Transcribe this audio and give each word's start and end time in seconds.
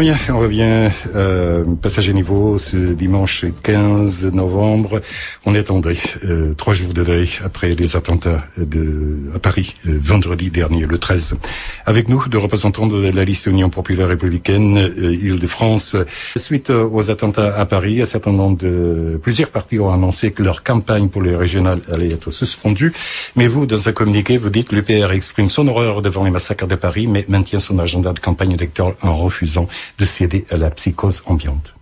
revient, 0.00 0.16
on 0.30 0.38
revient. 0.38 0.90
Euh, 1.14 1.64
passager 1.82 2.14
niveau 2.14 2.56
ce 2.56 2.76
dimanche 2.76 3.44
15 3.62 4.32
novembre. 4.32 5.02
On 5.44 5.54
est 5.54 5.70
en 5.70 5.78
deuil. 5.78 5.98
Euh, 6.24 6.54
trois 6.54 6.72
jours 6.72 6.94
de 6.94 7.04
deuil 7.04 7.28
après 7.44 7.74
les 7.74 7.96
attentats 7.96 8.42
de, 8.56 9.30
à 9.34 9.38
Paris 9.38 9.74
euh, 9.86 9.98
vendredi 10.00 10.50
dernier, 10.50 10.86
le 10.86 10.96
13. 10.96 11.36
Avec 11.84 12.08
nous, 12.08 12.26
deux 12.28 12.38
représentants 12.38 12.86
de 12.86 13.10
la 13.10 13.24
liste 13.24 13.44
Union 13.44 13.68
populaire 13.68 14.08
républicaine 14.08 14.78
euh, 14.78 15.12
Île-de-France. 15.12 15.96
Suite 16.34 16.70
aux 16.70 17.10
attentats 17.10 17.54
à 17.58 17.66
Paris, 17.66 18.00
un 18.00 18.06
certain 18.06 18.32
nombre 18.32 18.56
de 18.56 19.20
plusieurs 19.22 19.50
partis 19.50 19.78
ont 19.80 19.92
annoncé 19.92 20.32
que 20.32 20.42
leur 20.42 20.62
campagne 20.62 21.08
pour 21.08 21.20
les 21.20 21.36
régionales 21.36 21.80
allait 21.92 22.12
être 22.12 22.30
suspendue. 22.30 22.94
Mais 23.36 23.48
vous, 23.48 23.66
dans 23.66 23.86
un 23.86 23.92
communiqué, 23.92 24.38
vous 24.38 24.48
dites 24.48 24.72
l'UPR 24.72 25.12
exprime 25.12 25.50
son 25.50 25.68
horreur 25.68 26.00
devant 26.00 26.24
les 26.24 26.30
massacres 26.30 26.66
de 26.66 26.76
Paris, 26.76 27.06
mais 27.06 27.26
maintient 27.28 27.60
son 27.60 27.78
agenda 27.78 28.14
de 28.14 28.18
campagne 28.18 28.52
électorale 28.52 28.94
en 29.02 29.14
refusant 29.14 29.68
de 29.98 30.04
céder 30.04 30.44
à 30.50 30.56
la 30.56 30.70
psychose 30.70 31.22
ambiante. 31.26 31.74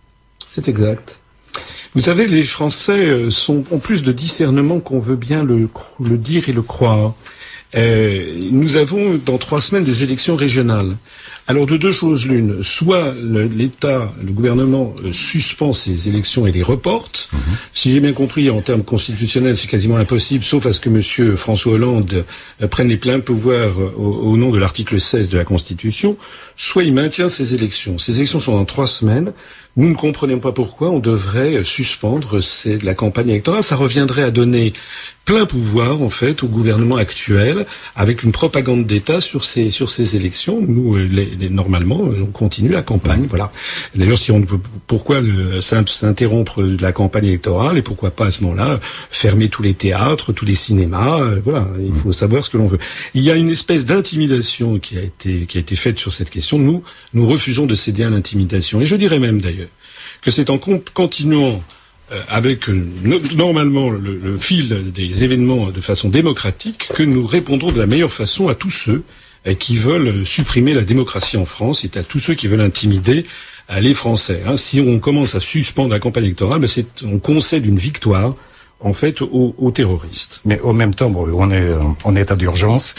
C'est 0.46 0.68
exact. 0.68 1.20
Vous 1.94 2.02
savez, 2.02 2.26
les 2.26 2.42
Français 2.42 3.06
euh, 3.06 3.30
sont, 3.30 3.64
ont 3.70 3.78
plus 3.78 4.02
de 4.02 4.12
discernement 4.12 4.80
qu'on 4.80 4.98
veut 4.98 5.16
bien 5.16 5.42
le, 5.44 5.68
dire 6.00 6.48
et 6.48 6.52
le 6.52 6.62
croire. 6.62 7.14
Euh, 7.74 8.38
nous 8.50 8.76
avons 8.76 9.14
dans 9.24 9.38
trois 9.38 9.60
semaines 9.60 9.84
des 9.84 10.02
élections 10.02 10.36
régionales. 10.36 10.96
Alors 11.50 11.64
de 11.64 11.78
deux 11.78 11.92
choses 11.92 12.26
l'une, 12.26 12.62
soit 12.62 13.14
l'État, 13.14 14.12
le, 14.22 14.32
gouvernement 14.32 14.94
euh, 15.02 15.14
suspend 15.14 15.72
ces 15.72 16.06
élections 16.06 16.46
et 16.46 16.52
les 16.52 16.62
reporte. 16.62 17.30
Mhm. 17.32 17.40
Si 17.72 17.90
j'ai 17.90 18.00
bien 18.00 18.12
compris, 18.12 18.50
en 18.50 18.60
termes 18.60 18.82
constitutionnels, 18.82 19.56
c'est 19.56 19.66
quasiment 19.66 19.96
impossible, 19.96 20.44
sauf 20.44 20.66
à 20.66 20.74
ce 20.74 20.80
que 20.80 20.90
M. 20.90 21.36
François 21.38 21.72
Hollande 21.72 22.26
euh, 22.60 22.66
prenne 22.68 22.88
les 22.88 22.98
pleins 22.98 23.20
pouvoirs 23.20 23.80
euh, 23.80 23.94
au, 23.96 24.30
au, 24.30 24.36
nom 24.36 24.50
de 24.50 24.58
l'article 24.58 25.00
16 25.00 25.30
de 25.30 25.38
la 25.38 25.44
Constitution. 25.44 26.18
Soit 26.54 26.84
il 26.84 26.92
maintient 26.92 27.30
ces 27.30 27.54
élections. 27.54 27.96
Ces 27.96 28.18
élections 28.18 28.40
sont 28.40 28.54
dans 28.54 28.66
trois 28.66 28.86
semaines. 28.86 29.32
Nous 29.78 29.88
ne 29.88 29.94
comprenons 29.94 30.40
pas 30.40 30.52
pourquoi 30.52 30.90
on 30.90 30.98
devrait 30.98 31.62
suspendre 31.62 32.40
la 32.82 32.94
campagne 32.94 33.28
électorale. 33.28 33.62
Ça 33.62 33.76
reviendrait 33.76 34.24
à 34.24 34.32
donner 34.32 34.72
plein 35.24 35.46
pouvoir 35.46 36.02
en 36.02 36.08
fait 36.08 36.42
au 36.42 36.48
gouvernement 36.48 36.96
actuel 36.96 37.64
avec 37.94 38.22
une 38.22 38.32
propagande 38.32 38.86
d'État 38.86 39.20
sur 39.20 39.44
ces 39.44 39.70
sur 39.70 39.88
ces 39.90 40.16
élections. 40.16 40.60
Nous, 40.60 40.96
les, 40.96 41.37
les, 41.38 41.48
normalement, 41.48 42.00
on 42.00 42.26
continue 42.26 42.70
la 42.70 42.82
campagne. 42.82 43.26
Voilà. 43.28 43.50
D'ailleurs, 43.94 44.18
si 44.18 44.30
on 44.32 44.42
peut, 44.42 44.58
pourquoi 44.86 45.20
s'interrompre 45.60 46.62
de 46.62 46.80
la 46.82 46.92
campagne 46.92 47.26
électorale 47.26 47.78
et 47.78 47.82
pourquoi 47.82 48.10
pas 48.10 48.26
à 48.26 48.30
ce 48.30 48.42
moment-là 48.44 48.80
fermer 49.10 49.48
tous 49.48 49.62
les 49.62 49.74
théâtres, 49.74 50.32
tous 50.32 50.44
les 50.44 50.54
cinémas. 50.54 51.20
Euh, 51.20 51.40
voilà, 51.44 51.68
il 51.78 51.94
faut 51.94 52.12
savoir 52.12 52.44
ce 52.44 52.50
que 52.50 52.56
l'on 52.56 52.66
veut. 52.66 52.78
Il 53.14 53.22
y 53.22 53.30
a 53.30 53.34
une 53.34 53.50
espèce 53.50 53.86
d'intimidation 53.86 54.78
qui 54.78 54.98
a 54.98 55.02
été 55.02 55.46
qui 55.46 55.58
a 55.58 55.60
été 55.60 55.76
faite 55.76 55.98
sur 55.98 56.12
cette 56.12 56.30
question. 56.30 56.58
Nous, 56.58 56.82
nous 57.14 57.26
refusons 57.26 57.66
de 57.66 57.74
céder 57.74 58.04
à 58.04 58.10
l'intimidation. 58.10 58.80
Et 58.80 58.86
je 58.86 58.96
dirais 58.96 59.18
même 59.18 59.40
d'ailleurs 59.40 59.68
que 60.20 60.30
c'est 60.30 60.50
en 60.50 60.58
continuant 60.58 61.62
euh, 62.10 62.20
avec 62.28 62.68
euh, 62.68 62.86
normalement 63.34 63.90
le, 63.90 64.16
le, 64.16 64.36
fil 64.38 64.92
des 64.92 65.24
événements 65.24 65.70
de 65.70 65.80
façon 65.80 66.08
démocratique 66.08 66.88
que 66.94 67.02
nous 67.02 67.26
répondrons 67.26 67.70
de 67.70 67.78
la 67.78 67.86
meilleure 67.86 68.12
façon 68.12 68.48
à 68.48 68.54
tous 68.54 68.70
ceux 68.70 68.92
euh, 68.92 69.02
qui 69.54 69.76
veulent 69.76 70.26
supprimer 70.26 70.72
la 70.74 70.82
démocratie 70.82 71.36
en 71.36 71.44
France 71.44 71.84
et 71.84 71.98
à 71.98 72.04
tous 72.04 72.18
ceux 72.18 72.34
qui 72.34 72.48
veulent 72.48 72.60
intimider 72.60 73.24
les 73.80 73.94
Français. 73.94 74.42
Hein. 74.46 74.56
Si 74.56 74.80
on 74.80 74.98
commence 74.98 75.34
à 75.34 75.40
suspendre 75.40 75.90
la 75.90 75.98
campagne 75.98 76.24
électorale, 76.24 76.60
ben 76.60 76.68
on 77.04 77.18
concède 77.18 77.66
une 77.66 77.78
victoire 77.78 78.34
en 78.80 78.92
fait 78.92 79.20
aux, 79.20 79.54
aux, 79.58 79.70
terroristes. 79.70 80.40
Mais 80.44 80.60
au 80.60 80.72
même 80.72 80.94
temps, 80.94 81.12
on 81.14 81.50
est 81.50 81.72
en 82.04 82.16
état 82.16 82.36
d'urgence. 82.36 82.94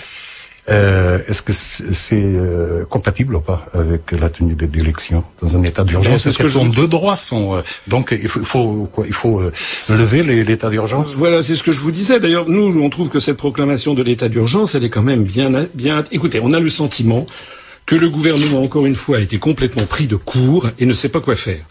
Euh, 0.69 1.19
Est-ce 1.27 1.41
que 1.41 1.51
c'est 1.53 2.21
euh, 2.21 2.85
compatible 2.85 3.35
ou 3.35 3.39
pas 3.39 3.65
avec 3.73 4.11
la 4.11 4.29
tenue 4.29 4.53
des 4.53 4.79
élections 4.79 5.23
dans 5.41 5.57
un 5.57 5.63
état 5.63 5.83
d'urgence? 5.83 6.25
Est-ce 6.25 6.37
que 6.37 6.47
je... 6.47 6.59
deux 6.59 6.87
droits 6.87 7.15
sont 7.15 7.55
euh, 7.55 7.61
donc 7.87 8.15
il 8.21 8.27
faut, 8.29 8.39
il 8.41 8.45
faut 8.45 8.89
quoi 8.91 9.05
Il 9.07 9.13
faut 9.13 9.41
euh, 9.41 9.51
lever 9.89 10.23
l'état 10.23 10.69
d'urgence 10.69 11.15
Voilà, 11.15 11.41
c'est 11.41 11.55
ce 11.55 11.63
que 11.63 11.71
je 11.71 11.81
vous 11.81 11.91
disais. 11.91 12.19
D'ailleurs, 12.19 12.47
nous, 12.47 12.81
on 12.81 12.89
trouve 12.89 13.09
que 13.09 13.19
cette 13.19 13.37
proclamation 13.37 13.93
de 13.95 14.03
l'état 14.03 14.29
d'urgence, 14.29 14.75
elle 14.75 14.83
est 14.83 14.89
quand 14.89 15.01
même 15.01 15.23
bien, 15.23 15.49
bien. 15.73 16.03
Écoutez, 16.11 16.39
on 16.43 16.53
a 16.53 16.59
le 16.59 16.69
sentiment 16.69 17.25
que 17.87 17.95
le 17.95 18.09
gouvernement, 18.09 18.61
encore 18.61 18.85
une 18.85 18.93
fois, 18.93 19.17
a 19.17 19.19
été 19.21 19.39
complètement 19.39 19.85
pris 19.85 20.05
de 20.05 20.15
court 20.15 20.69
et 20.77 20.85
ne 20.85 20.93
sait 20.93 21.09
pas 21.09 21.21
quoi 21.21 21.35
faire. 21.35 21.61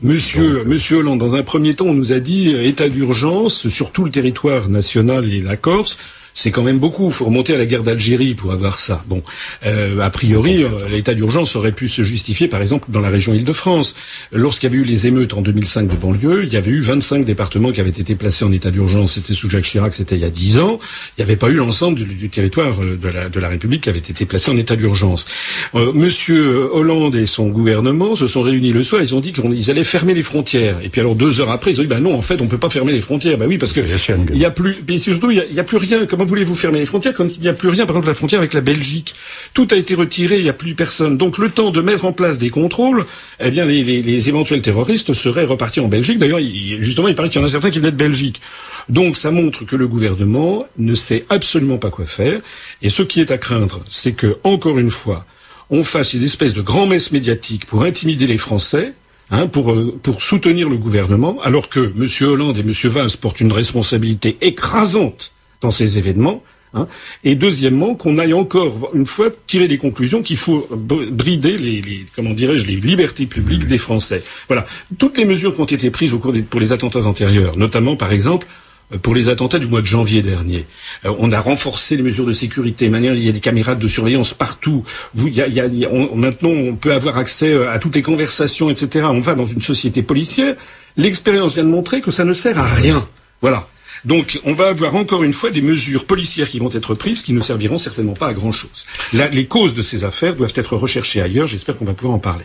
Monsieur, 0.00 0.64
Monsieur 0.64 0.98
Hollande, 0.98 1.18
dans 1.18 1.34
un 1.34 1.42
premier 1.42 1.74
temps, 1.74 1.84
on 1.86 1.94
nous 1.94 2.12
a 2.12 2.20
dit 2.20 2.50
état 2.56 2.88
d'urgence 2.88 3.68
sur 3.68 3.92
tout 3.92 4.04
le 4.04 4.10
territoire 4.10 4.70
national 4.70 5.30
et 5.30 5.42
la 5.42 5.58
Corse 5.58 5.98
c'est 6.36 6.50
quand 6.50 6.62
même 6.62 6.78
beaucoup. 6.78 7.06
Il 7.06 7.12
faut 7.12 7.24
remonter 7.24 7.54
à 7.54 7.58
la 7.58 7.66
guerre 7.66 7.82
d'Algérie 7.82 8.34
pour 8.34 8.52
avoir 8.52 8.78
ça. 8.78 9.02
Bon, 9.08 9.22
euh, 9.64 9.98
a 10.00 10.10
priori, 10.10 10.64
l'état 10.88 11.14
d'urgence 11.14 11.56
aurait 11.56 11.72
pu 11.72 11.88
se 11.88 12.02
justifier, 12.02 12.46
par 12.46 12.60
exemple, 12.60 12.88
dans 12.90 13.00
la 13.00 13.08
région 13.08 13.32
Île-de-France. 13.32 13.96
Lorsqu'il 14.32 14.68
y 14.68 14.72
avait 14.72 14.82
eu 14.82 14.84
les 14.84 15.06
émeutes 15.06 15.32
en 15.32 15.40
2005 15.40 15.88
de 15.88 15.96
banlieue, 15.96 16.44
il 16.44 16.52
y 16.52 16.56
avait 16.58 16.70
eu 16.70 16.80
25 16.80 17.24
départements 17.24 17.72
qui 17.72 17.80
avaient 17.80 17.88
été 17.88 18.14
placés 18.14 18.44
en 18.44 18.52
état 18.52 18.70
d'urgence. 18.70 19.14
C'était 19.14 19.32
sous 19.32 19.48
Jacques 19.48 19.64
Chirac, 19.64 19.94
c'était 19.94 20.16
il 20.16 20.20
y 20.20 20.24
a 20.24 20.30
10 20.30 20.58
ans. 20.58 20.78
Il 21.16 21.20
n'y 21.20 21.24
avait 21.24 21.36
pas 21.36 21.48
eu 21.48 21.54
l'ensemble 21.54 21.98
du, 21.98 22.04
du, 22.04 22.28
territoire 22.28 22.82
euh, 22.82 22.98
de 23.00 23.08
la, 23.08 23.28
de 23.30 23.40
la, 23.40 23.48
République 23.48 23.84
qui 23.84 23.88
avait 23.88 23.98
été 23.98 24.26
placé 24.26 24.50
en 24.50 24.58
état 24.58 24.76
d'urgence. 24.76 25.26
Euh, 25.74 25.92
Monsieur 25.94 26.70
Hollande 26.70 27.16
et 27.16 27.24
son 27.24 27.48
gouvernement 27.48 28.14
se 28.14 28.26
sont 28.26 28.42
réunis 28.42 28.72
le 28.72 28.82
soir. 28.82 29.00
Ils 29.00 29.14
ont 29.14 29.20
dit 29.20 29.32
qu'ils 29.32 29.70
allaient 29.70 29.84
fermer 29.84 30.12
les 30.12 30.22
frontières. 30.22 30.80
Et 30.82 30.90
puis 30.90 31.00
alors 31.00 31.14
deux 31.14 31.40
heures 31.40 31.50
après, 31.50 31.70
ils 31.70 31.80
ont 31.80 31.84
dit 31.84 31.88
ben 31.88 32.00
non, 32.00 32.14
en 32.14 32.22
fait, 32.22 32.42
on 32.42 32.46
peut 32.46 32.58
pas 32.58 32.68
fermer 32.68 32.92
les 32.92 33.00
frontières. 33.00 33.38
Ben 33.38 33.46
oui, 33.46 33.56
parce 33.56 33.72
que 33.72 33.80
il 33.80 34.38
y 34.38 34.44
a 34.44 34.50
plus, 34.50 34.76
surtout 34.98 35.30
il 35.30 35.38
y 35.38 35.58
a, 35.58 35.62
a 35.62 35.64
plus 35.64 35.78
rien. 35.78 36.04
Comment 36.04 36.25
voulez-vous 36.26 36.54
fermer 36.54 36.78
les 36.78 36.86
frontières 36.86 37.14
quand 37.14 37.26
il 37.34 37.40
n'y 37.40 37.48
a 37.48 37.52
plus 37.52 37.68
rien, 37.68 37.86
par 37.86 37.96
exemple 37.96 38.08
la 38.08 38.14
frontière 38.14 38.40
avec 38.40 38.52
la 38.52 38.60
Belgique 38.60 39.14
Tout 39.54 39.68
a 39.70 39.76
été 39.76 39.94
retiré, 39.94 40.38
il 40.38 40.42
n'y 40.42 40.48
a 40.48 40.54
plus 40.54 40.74
personne. 40.74 41.16
Donc 41.16 41.38
le 41.38 41.50
temps 41.50 41.70
de 41.70 41.80
mettre 41.80 42.04
en 42.04 42.12
place 42.12 42.38
des 42.38 42.50
contrôles, 42.50 43.06
eh 43.40 43.50
bien 43.50 43.64
les, 43.64 44.28
éventuels 44.28 44.62
terroristes 44.62 45.14
seraient 45.14 45.44
repartis 45.44 45.80
en 45.80 45.88
Belgique. 45.88 46.18
D'ailleurs, 46.18 46.40
justement, 46.80 47.08
il 47.08 47.14
paraît 47.14 47.28
qu'il 47.28 47.40
y 47.40 47.44
en 47.44 47.46
a 47.46 47.50
certains 47.50 47.70
qui 47.70 47.78
venaient 47.78 47.92
de 47.92 47.96
Belgique. 47.96 48.40
Donc 48.88 49.16
ça 49.16 49.30
montre 49.30 49.64
que 49.64 49.76
le 49.76 49.88
gouvernement 49.88 50.66
ne 50.78 50.94
sait 50.94 51.24
absolument 51.28 51.78
pas 51.78 51.90
quoi 51.90 52.06
faire. 52.06 52.40
Et 52.82 52.88
ce 52.88 53.02
qui 53.02 53.20
est 53.20 53.30
à 53.30 53.38
craindre, 53.38 53.84
c'est 53.90 54.12
que, 54.12 54.38
encore 54.44 54.78
une 54.78 54.90
fois, 54.90 55.24
on 55.70 55.82
fasse 55.82 56.14
une 56.14 56.22
espèce 56.22 56.54
de 56.54 56.62
grand-messe 56.62 57.10
médiatique 57.10 57.66
pour 57.66 57.82
intimider 57.82 58.26
les 58.26 58.38
Français, 58.38 58.92
Hein, 59.28 59.48
pour, 59.48 59.72
euh, 59.72 59.98
pour 60.04 60.22
soutenir 60.22 60.68
le 60.68 60.76
gouvernement, 60.76 61.38
alors 61.42 61.68
que 61.68 61.80
M. 61.80 62.06
Hollande 62.28 62.58
et 62.58 62.60
M. 62.60 62.72
Valls 62.84 63.16
portent 63.20 63.40
une 63.40 63.50
responsabilité 63.50 64.38
écrasante 64.40 65.32
dans 65.60 65.70
ces 65.70 65.98
événements, 65.98 66.42
Hein. 66.76 66.88
Et 67.24 67.34
deuxièmement, 67.34 67.94
qu'on 67.94 68.18
aille 68.18 68.34
encore 68.34 68.90
une 68.94 69.06
fois 69.06 69.28
tirer 69.46 69.66
les 69.66 69.78
conclusions 69.78 70.22
qu'il 70.22 70.36
faut 70.36 70.68
brider 70.70 71.56
les, 71.56 71.80
les 71.80 72.06
comment 72.14 72.32
dirais-je 72.32 72.66
les 72.66 72.76
libertés 72.76 73.26
publiques 73.26 73.66
des 73.66 73.78
Français. 73.78 74.22
Voilà, 74.48 74.66
toutes 74.98 75.16
les 75.16 75.24
mesures 75.24 75.54
qui 75.54 75.60
ont 75.60 75.64
été 75.64 75.90
prises 75.90 76.12
au 76.12 76.18
cours 76.18 76.32
des, 76.32 76.42
pour 76.42 76.60
les 76.60 76.72
attentats 76.72 77.06
antérieurs, 77.06 77.56
notamment 77.56 77.96
par 77.96 78.12
exemple 78.12 78.46
euh, 78.92 78.98
pour 78.98 79.14
les 79.14 79.28
attentats 79.30 79.58
du 79.58 79.66
mois 79.66 79.80
de 79.80 79.86
janvier 79.86 80.22
dernier. 80.22 80.66
Euh, 81.04 81.14
on 81.18 81.32
a 81.32 81.40
renforcé 81.40 81.96
les 81.96 82.02
mesures 82.02 82.26
de 82.26 82.34
sécurité. 82.34 82.86
Il 82.86 83.24
y 83.24 83.28
a 83.28 83.32
des 83.32 83.40
caméras 83.40 83.74
de 83.74 83.88
surveillance 83.88 84.34
partout. 84.34 84.84
Vous, 85.14 85.28
il 85.28 85.34
y 85.34 85.40
a, 85.40 85.46
il 85.46 85.54
y 85.54 85.86
a, 85.86 85.90
on, 85.90 86.14
maintenant, 86.14 86.50
on 86.50 86.74
peut 86.74 86.92
avoir 86.92 87.16
accès 87.16 87.52
euh, 87.52 87.70
à 87.70 87.78
toutes 87.78 87.94
les 87.94 88.02
conversations, 88.02 88.68
etc. 88.68 89.06
On 89.10 89.20
va 89.20 89.34
dans 89.34 89.46
une 89.46 89.62
société 89.62 90.02
policière. 90.02 90.56
L'expérience 90.98 91.54
vient 91.54 91.64
de 91.64 91.70
montrer 91.70 92.00
que 92.00 92.10
ça 92.10 92.24
ne 92.24 92.34
sert 92.34 92.58
à 92.58 92.66
rien. 92.66 93.06
Voilà. 93.40 93.68
Donc 94.06 94.40
on 94.44 94.54
va 94.54 94.68
avoir 94.68 94.94
encore 94.94 95.24
une 95.24 95.32
fois 95.32 95.50
des 95.50 95.60
mesures 95.60 96.06
policières 96.06 96.48
qui 96.48 96.60
vont 96.60 96.70
être 96.72 96.94
prises 96.94 97.22
qui 97.22 97.32
ne 97.32 97.40
serviront 97.40 97.76
certainement 97.76 98.14
pas 98.14 98.28
à 98.28 98.34
grand-chose. 98.34 98.86
Les 99.12 99.46
causes 99.46 99.74
de 99.74 99.82
ces 99.82 100.04
affaires 100.04 100.36
doivent 100.36 100.52
être 100.54 100.76
recherchées 100.76 101.20
ailleurs. 101.20 101.48
J'espère 101.48 101.76
qu'on 101.76 101.84
va 101.84 101.92
pouvoir 101.92 102.14
en 102.14 102.20
parler. 102.20 102.44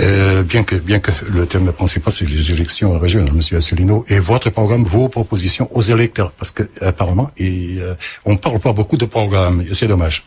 Euh, 0.00 0.42
bien 0.42 0.62
que 0.62 0.76
bien 0.76 1.00
que 1.00 1.12
le 1.32 1.46
thème 1.46 1.72
principal 1.72 2.12
c'est 2.12 2.28
les 2.28 2.52
élections 2.52 2.98
régionales, 2.98 3.32
Monsieur 3.32 3.56
Asselineau, 3.56 4.04
et 4.08 4.18
votre 4.18 4.50
programme, 4.50 4.84
vos 4.84 5.08
propositions 5.08 5.68
aux 5.74 5.82
électeurs, 5.82 6.32
parce 6.32 6.50
que 6.50 6.64
apparemment, 6.80 7.30
euh, 7.40 7.94
on 8.24 8.36
parle 8.36 8.58
pas 8.60 8.72
beaucoup 8.72 8.96
de 8.96 9.06
programmes, 9.06 9.64
c'est 9.72 9.86
dommage. 9.86 10.24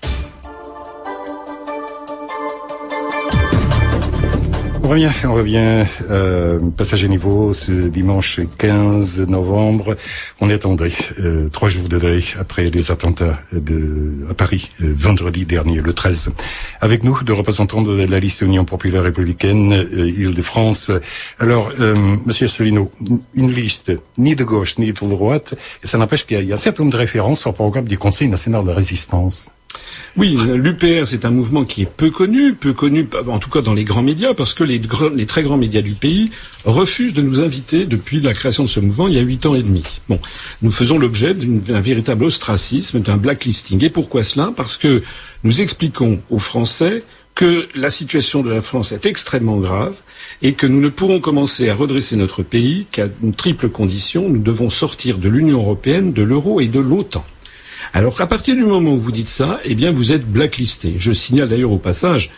On 4.88 4.92
revient, 4.92 5.12
on 5.25 5.34
revient. 5.34 5.86
Euh, 6.10 6.60
passager 6.78 7.10
niveau 7.10 7.51
ce 7.51 7.74
dimanche 7.74 8.39
15 8.57 9.28
novembre. 9.28 9.98
On 10.39 10.50
est 10.50 10.66
en 10.66 10.75
deuil. 10.75 10.94
Euh, 11.19 11.50
trois 11.50 11.68
jours 11.68 11.89
de 11.89 12.00
deuil 12.00 12.24
après 12.39 12.69
les 12.69 12.89
attentats 12.89 13.38
de, 13.51 14.25
à 14.30 14.34
Paris 14.34 14.69
euh, 14.81 14.94
vendredi 14.98 15.45
dernier, 15.45 15.81
le 15.81 15.92
13. 15.92 16.30
Avec 16.80 17.04
nous, 17.04 17.22
deux 17.22 17.34
représentants 17.34 17.81
de 17.81 18.06
la 18.06 18.19
liste 18.22 18.39
Union 18.39 18.63
populaire 18.63 19.04
républicaine 19.04 19.74
euh, 19.74 20.07
Île-de-France. 20.07 20.89
Alors, 21.38 21.69
Monsieur 22.25 22.48
Solino, 22.48 22.89
une 23.34 23.51
liste 23.51 23.92
ni 24.18 24.38
de 24.38 24.45
gauche 24.45 24.78
ni 24.78 24.94
de 24.94 25.06
droite, 25.06 25.54
et 25.84 25.88
ça 25.88 25.98
n'empêche 25.98 26.25
qu'il 26.25 26.42
y, 26.42 26.51
a 26.51 26.54
un 26.54 26.57
certain 26.57 26.84
nombre 26.84 26.94
de 26.94 26.98
références 27.00 27.45
au 27.45 27.51
programme 27.51 27.89
du 27.89 27.98
Conseil 27.98 28.30
national 28.30 28.63
de 28.63 28.72
résistance. 28.72 29.51
Oui, 30.16 30.36
l'UPR, 30.36 31.06
c'est 31.06 31.25
un 31.25 31.30
mouvement 31.30 31.64
qui 31.64 31.84
est 31.84 31.86
peu 31.86 32.10
connu, 32.10 32.56
peu 32.56 32.74
connu 32.74 33.08
en 33.28 33.38
tout 33.38 33.52
cas 33.52 33.62
dans 33.62 33.75
les 33.75 33.84
grands 33.84 34.02
médias, 34.02 34.34
parce 34.34 34.56
que 34.56 34.64
les, 34.64 34.81
très 35.28 35.44
grands 35.44 35.58
médias 35.58 35.84
du 35.84 35.94
pays 35.94 36.31
refusent 36.66 37.14
de 37.14 37.22
nous 37.22 37.40
inviter 37.40 37.86
depuis 37.86 38.19
la 38.19 38.34
création 38.34 38.64
de 38.64 38.69
ce 38.69 38.80
mouvement 38.80 39.08
il 39.08 39.14
y 39.14 39.19
a 39.19 39.22
huit 39.22 39.46
ans 39.46 39.54
et 39.54 39.62
demi. 39.62 39.84
Bon, 40.10 40.19
nous 40.64 40.72
faisons 40.72 40.98
l'objet 40.98 41.36
d'un 41.36 41.81
véritable 41.81 42.24
ostracisme, 42.24 43.00
d'un 43.00 43.18
blacklisting. 43.18 43.84
Et 43.84 43.92
pourquoi 43.92 44.24
cela? 44.24 44.52
Parce 44.56 44.75
que 44.75 45.04
nous 45.44 45.62
expliquons 45.62 46.20
aux 46.31 46.40
Français 46.40 47.04
que 47.36 47.68
la 47.75 47.92
situation 47.92 48.42
de 48.42 48.50
la 48.50 48.62
France 48.62 48.94
est 48.94 49.06
extrêmement 49.06 49.58
grave 49.58 49.94
et 50.42 50.54
que 50.54 50.66
nous 50.66 50.81
ne 50.81 50.90
pourrons 50.90 51.20
commencer 51.20 51.70
à 51.70 51.75
redresser 51.75 52.16
notre 52.16 52.42
pays 52.42 52.88
qu'à 52.92 53.06
une 53.22 53.34
triple 53.34 53.70
condition. 53.70 54.28
Nous 54.28 54.42
devons 54.42 54.72
sortir 54.72 55.20
de 55.20 55.30
l'Union 55.30 55.60
européenne, 55.60 56.13
de 56.13 56.24
l'euro 56.24 56.60
et 56.60 56.66
de 56.66 56.80
l'OTAN. 56.80 57.24
Alors 57.94 58.19
à 58.22 58.28
partir 58.28 58.56
du 58.56 58.63
moment 58.63 58.94
où 58.94 59.00
vous 59.00 59.12
dites 59.12 59.28
ça, 59.28 59.60
eh 59.63 59.75
bien 59.75 59.92
vous 59.92 60.12
êtes 60.12 60.30
blacklisté. 60.30 60.95
Je 60.98 61.12
signale 61.13 61.50
d'ailleurs 61.50 61.72
au 61.72 61.80
passage 61.80 62.31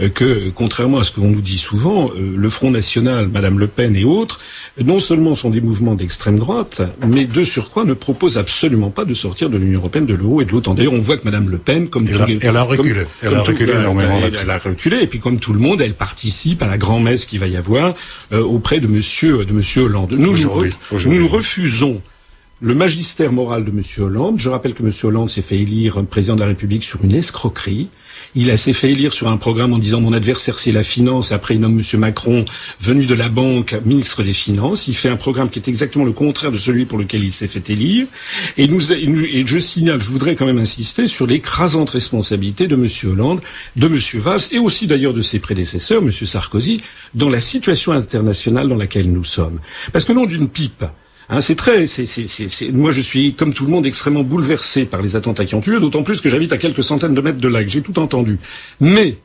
euh, 0.00 0.08
que, 0.10 0.50
contrairement 0.54 0.98
à 0.98 1.04
ce 1.04 1.10
que 1.10 1.20
l'on 1.20 1.30
nous 1.30 1.40
dit 1.40 1.56
souvent, 1.56 2.10
euh, 2.10 2.34
le 2.36 2.50
Front 2.50 2.70
National, 2.70 3.28
Madame 3.28 3.58
Le 3.58 3.66
Pen 3.66 3.96
et 3.96 4.04
autres, 4.04 4.38
non 4.82 5.00
seulement 5.00 5.34
sont 5.34 5.48
des 5.48 5.62
mouvements 5.62 5.94
d'extrême 5.94 6.38
droite, 6.38 6.82
mais 7.06 7.24
de 7.24 7.44
surcroît 7.44 7.84
ne 7.84 7.94
proposent 7.94 8.36
absolument 8.36 8.90
pas 8.90 9.06
de 9.06 9.14
sortir 9.14 9.48
de 9.48 9.56
l'Union 9.56 9.80
européenne, 9.80 10.04
de 10.04 10.14
l'euro 10.14 10.42
et 10.42 10.44
de 10.44 10.52
l'OTAN. 10.52 10.74
D'ailleurs, 10.74 10.92
on 10.92 10.98
voit 10.98 11.16
que 11.16 11.24
Madame 11.24 11.48
Le 11.48 11.56
Pen, 11.56 11.88
comme 11.88 12.06
elle, 12.06 12.20
a, 12.20 12.26
elle 12.42 12.56
a 12.56 12.62
reculé, 12.62 13.06
elle 13.22 13.34
a 13.34 13.40
reculé 13.40 13.72
énormément 13.72 14.18
elle, 14.22 14.32
elle, 14.42 14.50
a 14.50 14.58
reculé, 14.58 15.02
et 15.02 15.06
puis 15.06 15.18
comme 15.18 15.40
tout 15.40 15.54
le 15.54 15.60
monde, 15.60 15.80
elle 15.80 15.94
participe 15.94 16.62
à 16.62 16.66
la 16.66 16.76
grand-messe 16.76 17.24
qui 17.24 17.38
va 17.38 17.46
y 17.46 17.56
avoir 17.56 17.94
euh, 18.32 18.42
auprès 18.42 18.80
de 18.80 18.86
Monsieur 18.86 19.46
de 19.46 19.52
Monsieur 19.52 19.84
Hollande. 19.84 20.14
Nous, 20.18 20.36
nous, 20.36 20.64
nous, 20.92 21.14
nous 21.14 21.28
refusons 21.28 22.02
le 22.62 22.74
magistère 22.74 23.32
moral 23.32 23.64
de 23.64 23.70
M. 23.70 23.82
Hollande. 23.98 24.38
Je 24.38 24.48
rappelle 24.48 24.72
que 24.72 24.82
M. 24.82 24.90
Hollande 25.02 25.28
s'est 25.28 25.42
fait 25.42 25.58
élire 25.58 26.02
président 26.06 26.36
de 26.36 26.40
la 26.40 26.46
République 26.46 26.84
sur 26.84 27.04
une 27.04 27.14
escroquerie. 27.14 27.88
Il 28.34 28.56
s'est 28.58 28.72
fait 28.72 28.90
élire 28.90 29.12
sur 29.12 29.28
un 29.28 29.36
programme 29.36 29.74
en 29.74 29.78
disant 29.78 30.00
mon 30.00 30.14
adversaire 30.14 30.58
c'est 30.58 30.72
la 30.72 30.82
finance. 30.82 31.32
Après 31.32 31.54
il 31.54 31.60
nomme 31.60 31.78
M. 31.78 32.00
Macron, 32.00 32.46
venu 32.80 33.04
de 33.04 33.14
la 33.14 33.28
banque, 33.28 33.76
ministre 33.84 34.22
des 34.22 34.32
Finances. 34.32 34.88
Il 34.88 34.94
fait 34.94 35.10
un 35.10 35.16
programme 35.16 35.50
qui 35.50 35.58
est 35.58 35.68
exactement 35.68 36.06
le 36.06 36.12
contraire 36.12 36.50
de 36.50 36.56
celui 36.56 36.86
pour 36.86 36.96
lequel 36.96 37.24
il 37.24 37.32
s'est 37.32 37.46
fait 37.46 37.68
élire. 37.68 38.06
Et, 38.56 38.68
nous, 38.68 38.90
et 38.90 39.44
je 39.46 39.58
signale, 39.58 40.00
je 40.00 40.08
voudrais 40.08 40.34
quand 40.34 40.46
même 40.46 40.58
insister 40.58 41.08
sur 41.08 41.26
l'écrasante 41.26 41.90
responsabilité 41.90 42.68
de 42.68 42.74
M. 42.74 42.88
Hollande, 43.04 43.40
de 43.76 43.86
M. 43.86 43.98
Valls 44.14 44.40
et 44.52 44.58
aussi 44.58 44.86
d'ailleurs 44.86 45.14
de 45.14 45.22
ses 45.22 45.40
prédécesseurs, 45.40 46.02
M. 46.02 46.10
Sarkozy, 46.10 46.80
dans 47.14 47.28
la 47.28 47.40
situation 47.40 47.92
internationale 47.92 48.66
dans 48.68 48.76
laquelle 48.76 49.12
nous 49.12 49.24
sommes. 49.24 49.60
Parce 49.92 50.06
que 50.06 50.12
non 50.12 50.24
d'une 50.24 50.48
pipe, 50.48 50.84
Hein, 51.28 51.40
c'est 51.40 51.56
très, 51.56 51.84
moi 52.72 52.92
je 52.92 53.00
suis 53.00 53.34
comme 53.34 53.52
tout 53.52 53.64
le 53.64 53.70
monde 53.70 53.86
extrêmement 53.86 54.22
bouleversé 54.22 54.84
par 54.84 55.02
les 55.02 55.16
attentats 55.16 55.44
qui 55.44 55.56
ont 55.56 55.62
lieu, 55.64 55.80
d'autant 55.80 56.04
plus 56.04 56.20
que 56.20 56.28
j'habite 56.28 56.52
à 56.52 56.58
quelques 56.58 56.84
centaines 56.84 57.14
de 57.14 57.20
mètres 57.20 57.40
de 57.40 57.48
là, 57.48 57.66
j'ai 57.66 57.82
tout 57.82 57.98
entendu. 57.98 58.38
Mais 58.80 59.16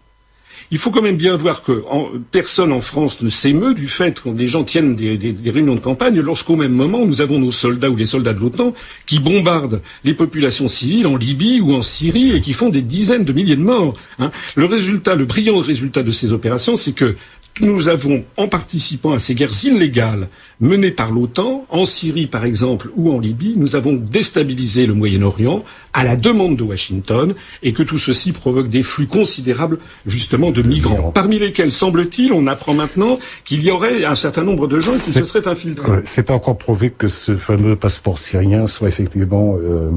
il 0.72 0.78
faut 0.78 0.90
quand 0.90 1.02
même 1.02 1.18
bien 1.18 1.36
voir 1.36 1.64
que 1.64 1.84
personne 2.32 2.72
en 2.72 2.80
France 2.80 3.22
ne 3.22 3.28
s'émeut 3.28 3.74
du 3.74 3.88
fait 3.88 4.22
que 4.22 4.30
les 4.30 4.48
gens 4.48 4.64
tiennent 4.64 4.96
des, 4.96 5.18
des 5.18 5.52
réunions 5.52 5.76
de 5.76 5.82
campagne 5.82 6.20
lorsqu'au 6.22 6.56
même 6.56 6.72
moment 6.72 7.06
nous 7.06 7.20
avons 7.20 7.40
nos 7.40 7.52
soldats 7.52 7.90
ou 7.90 7.98
les 7.98 8.06
soldats 8.06 8.34
de 8.34 8.40
l'OTAN 8.40 8.74
qui 9.06 9.20
bombardent 9.20 9.82
les 10.06 10.14
populations 10.14 10.70
civiles 10.70 11.08
en 11.08 11.18
Libye 11.18 11.60
ou 11.60 11.74
en 11.74 11.82
Syrie 11.82 12.32
et 12.32 12.42
qui 12.42 12.54
font 12.54 12.70
des 12.70 12.82
dizaines 12.82 13.26
de 13.26 13.34
milliers 13.34 13.58
de 13.58 13.64
morts. 13.64 13.96
Hein. 14.18 14.32
Le 14.56 14.66
résultat, 14.66 15.16
le 15.16 15.26
brillant 15.26 15.60
résultat 15.60 16.04
de 16.04 16.12
ces 16.12 16.32
opérations, 16.32 16.78
c'est 16.78 16.94
que 16.94 17.18
nous 17.60 17.90
avons, 17.90 18.24
en 18.38 18.48
participant 18.48 19.12
à 19.12 19.20
ces 19.20 19.36
guerres 19.36 19.66
illégales 19.66 20.30
menées 20.62 20.92
par 20.92 21.12
l'OTAN, 21.12 21.66
en 21.70 21.86
Syrie 21.86 22.28
par 22.28 22.46
exemple 22.46 22.90
ou 22.96 23.12
en 23.12 23.20
Libye, 23.20 23.56
nous 23.58 23.76
avons 23.76 23.94
déstabilisé 23.94 24.86
le 24.86 24.94
Moyen-Orient 24.94 25.64
à 25.94 26.04
la 26.04 26.16
demande 26.16 26.56
de 26.56 26.64
Washington 26.64 27.34
et 27.64 27.74
que 27.74 27.84
tout 27.84 27.98
ceci 27.98 28.32
provoque 28.32 28.70
des 28.70 28.84
flux 28.84 29.08
considérables 29.08 29.80
justement 30.06 30.52
de 30.52 30.62
migrants, 30.62 31.12
parmi 31.12 31.40
lesquels, 31.40 31.72
semble-t-il, 31.72 32.32
on 32.32 32.48
apprend 32.48 32.74
maintenant 32.74 33.20
qu'il 33.44 33.64
y 33.64 33.72
aurait 33.72 34.06
un 34.06 34.16
certain 34.16 34.44
nombre 34.44 34.68
de 34.68 34.80
gens 34.80 34.94
qui 34.94 35.12
se 35.12 35.24
seraient 35.24 35.48
infiltrés. 35.48 35.92
Ouais, 35.92 36.02
c'est 36.06 36.24
pas 36.24 36.34
encore 36.34 36.58
prouvé 36.58 36.94
que 36.96 37.10
ce 37.10 37.36
fameux 37.36 37.76
passeport 37.76 38.18
syrien 38.18 38.68
soit 38.68 38.88
effectivement, 38.88 39.58
euh, 39.62 39.90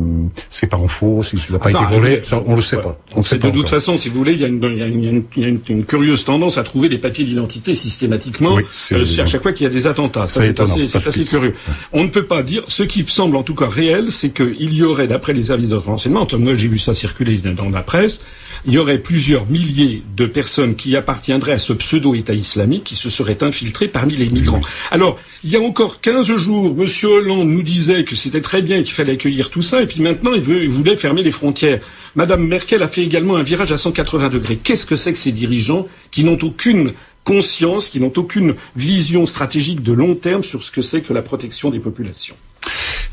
c'est 0.51 0.67
pas 0.67 0.77
en 0.77 0.89
faux, 0.89 1.23
si 1.23 1.37
n'a 1.53 1.59
pas 1.59 1.71
ah, 1.75 1.85
été 1.85 1.95
volé, 1.95 2.21
on 2.47 2.57
le 2.57 2.63
sait 2.63 2.79
pas. 2.79 2.99
On 3.15 3.23
sait 3.23 3.39
de 3.39 3.51
toute 3.51 3.69
façon, 3.69 3.97
si 3.97 4.09
vous 4.09 4.19
voulez, 4.19 4.33
il 4.33 4.41
y 4.41 4.45
a, 4.45 4.49
une, 4.49 4.63
il 4.63 4.79
y 4.79 4.83
a, 4.83 4.87
une, 4.87 5.25
il 5.37 5.43
y 5.43 5.45
a 5.45 5.49
une, 5.49 5.61
une, 5.69 5.85
curieuse 5.85 6.25
tendance 6.25 6.59
à 6.59 6.65
trouver 6.65 6.89
des 6.89 6.99
papiers 6.99 7.25
d'identité 7.25 7.44
systématiquement 7.51 8.55
oui, 8.55 8.63
euh, 8.93 9.23
à 9.23 9.27
chaque 9.27 9.43
fois 9.43 9.53
qu'il 9.53 9.65
y 9.65 9.67
a 9.67 9.73
des 9.73 9.87
attentats. 9.87 10.27
Ça, 10.27 10.43
c'est 10.43 10.61
assez, 10.61 10.97
assez 10.97 11.25
curieux. 11.25 11.55
On 11.93 12.05
ne 12.05 12.09
peut 12.09 12.25
pas 12.25 12.43
dire, 12.43 12.65
ce 12.69 12.83
qui 12.83 13.05
semble 13.07 13.37
en 13.37 13.43
tout 13.43 13.55
cas 13.55 13.69
réel, 13.69 14.11
c'est 14.11 14.31
qu'il 14.31 14.73
y 14.73 14.83
aurait, 14.83 15.07
d'après 15.07 15.33
les 15.33 15.45
services 15.45 15.69
de 15.69 15.77
renseignement, 15.77 16.27
moi 16.39 16.55
j'ai 16.55 16.69
vu 16.69 16.79
ça 16.79 16.95
circuler 16.95 17.39
dans 17.39 17.71
la 17.71 17.83
presse, 17.83 18.23
il 18.67 18.73
y 18.73 18.79
aurait 18.79 18.99
plusieurs 18.99 19.49
milliers 19.51 20.03
de 20.17 20.27
personnes 20.27 20.75
qui 20.75 20.97
appartiendraient 20.97 21.53
à 21.53 21.59
ce 21.59 21.73
pseudo-État 21.73 22.33
islamique 22.33 22.85
qui 22.85 22.97
se 22.97 23.11
seraient 23.11 23.43
infiltrées 23.43 23.89
parmi 23.89 24.17
les 24.17 24.29
migrants. 24.29 24.63
Alors, 24.91 25.19
il 25.43 25.51
y 25.51 25.57
a 25.57 25.61
encore 25.61 26.01
15 26.01 26.37
jours, 26.37 26.75
M. 26.79 26.87
Hollande 27.05 27.49
nous 27.49 27.63
disait 27.63 28.05
que 28.05 28.15
c'était 28.15 28.41
très 28.41 28.63
bien 28.63 28.83
qu'il 28.83 28.95
fallait 28.95 29.13
accueillir 29.13 29.51
tout 29.51 29.63
ça, 29.63 29.83
et 29.83 29.87
puis 29.87 30.01
maintenant 30.01 30.33
il, 30.33 30.41
veut, 30.41 30.63
il 30.63 30.71
voulait 30.71 30.97
fermer 30.97 31.23
les 31.23 31.33
frontières. 31.33 31.81
Madame 32.15 32.47
Merkel 32.47 32.83
a 32.83 32.89
fait 32.89 33.03
également 33.03 33.37
un 33.37 33.43
virage 33.43 33.73
à 33.73 33.77
180 33.77 34.29
degrés. 34.29 34.57
Qu'est-ce 34.57 34.87
que 34.87 34.97
c'est 34.97 35.13
que 35.13 35.19
ces 35.19 35.33
dirigeants 35.33 35.87
qui 36.11 36.25
n'ont 36.25 36.39
aucune 36.43 36.93
conscience, 37.25 37.91
qui 37.91 38.01
n'ont 38.01 38.13
aucune 38.17 38.55
vision 38.77 39.27
stratégique 39.27 39.83
de 39.83 39.93
long 39.93 40.15
terme 40.15 40.43
sur 40.43 40.63
ce 40.63 40.71
que 40.71 40.83
c'est 40.83 41.01
que 41.01 41.13
la 41.13 41.23
protection 41.23 41.71
des 41.71 41.81
populations 41.81 42.37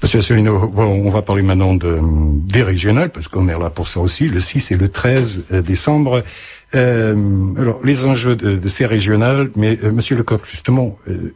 Monsieur 0.01 0.19
Asselineau, 0.19 0.73
on 0.77 1.09
va 1.11 1.21
parler 1.21 1.43
maintenant 1.43 1.75
de, 1.75 1.99
des 2.01 2.63
régionales, 2.63 3.11
parce 3.11 3.27
qu'on 3.27 3.47
est 3.47 3.57
là 3.57 3.69
pour 3.69 3.87
ça 3.87 3.99
aussi, 3.99 4.27
le 4.27 4.39
6 4.39 4.71
et 4.71 4.75
le 4.75 4.89
13 4.89 5.45
euh, 5.51 5.61
décembre. 5.61 6.23
Euh, 6.73 7.15
alors, 7.57 7.83
les 7.83 8.05
enjeux 8.05 8.35
de, 8.35 8.55
de 8.55 8.67
ces 8.67 8.87
régionales, 8.87 9.51
mais 9.55 9.77
euh, 9.83 9.91
Monsieur 9.91 10.15
Lecoq, 10.15 10.43
justement, 10.45 10.97
euh, 11.07 11.33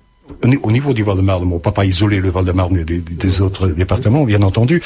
au 0.64 0.72
niveau 0.72 0.94
du 0.94 1.04
Val-de-Marne, 1.04 1.44
on 1.44 1.56
ne 1.56 1.60
peut 1.60 1.72
pas 1.72 1.86
isoler 1.86 2.20
le 2.20 2.30
Val-de-Marne 2.30 2.84
des, 2.84 3.00
des, 3.00 3.42
autres 3.42 3.68
départements, 3.68 4.24
bien 4.24 4.42
entendu. 4.42 4.82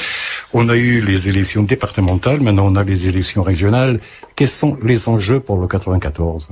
On 0.52 0.68
a 0.68 0.76
eu 0.76 1.00
les 1.00 1.30
élections 1.30 1.62
départementales, 1.62 2.40
maintenant 2.40 2.66
on 2.66 2.76
a 2.76 2.84
les 2.84 3.08
élections 3.08 3.42
régionales. 3.42 4.00
Quels 4.36 4.48
sont 4.48 4.76
les 4.82 5.08
enjeux 5.08 5.40
pour 5.40 5.56
le 5.56 5.66
94 5.66 6.48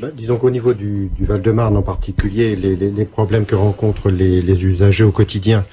ben, 0.00 0.10
disons 0.14 0.38
qu'au 0.38 0.50
niveau 0.50 0.72
du, 0.72 1.10
Val-de-Marne 1.20 1.76
en 1.76 1.82
particulier, 1.82 2.56
les, 2.56 3.04
problèmes 3.04 3.44
que 3.44 3.54
rencontrent 3.54 4.10
les, 4.10 4.64
usagers 4.64 5.04
au 5.04 5.12
quotidien 5.12 5.66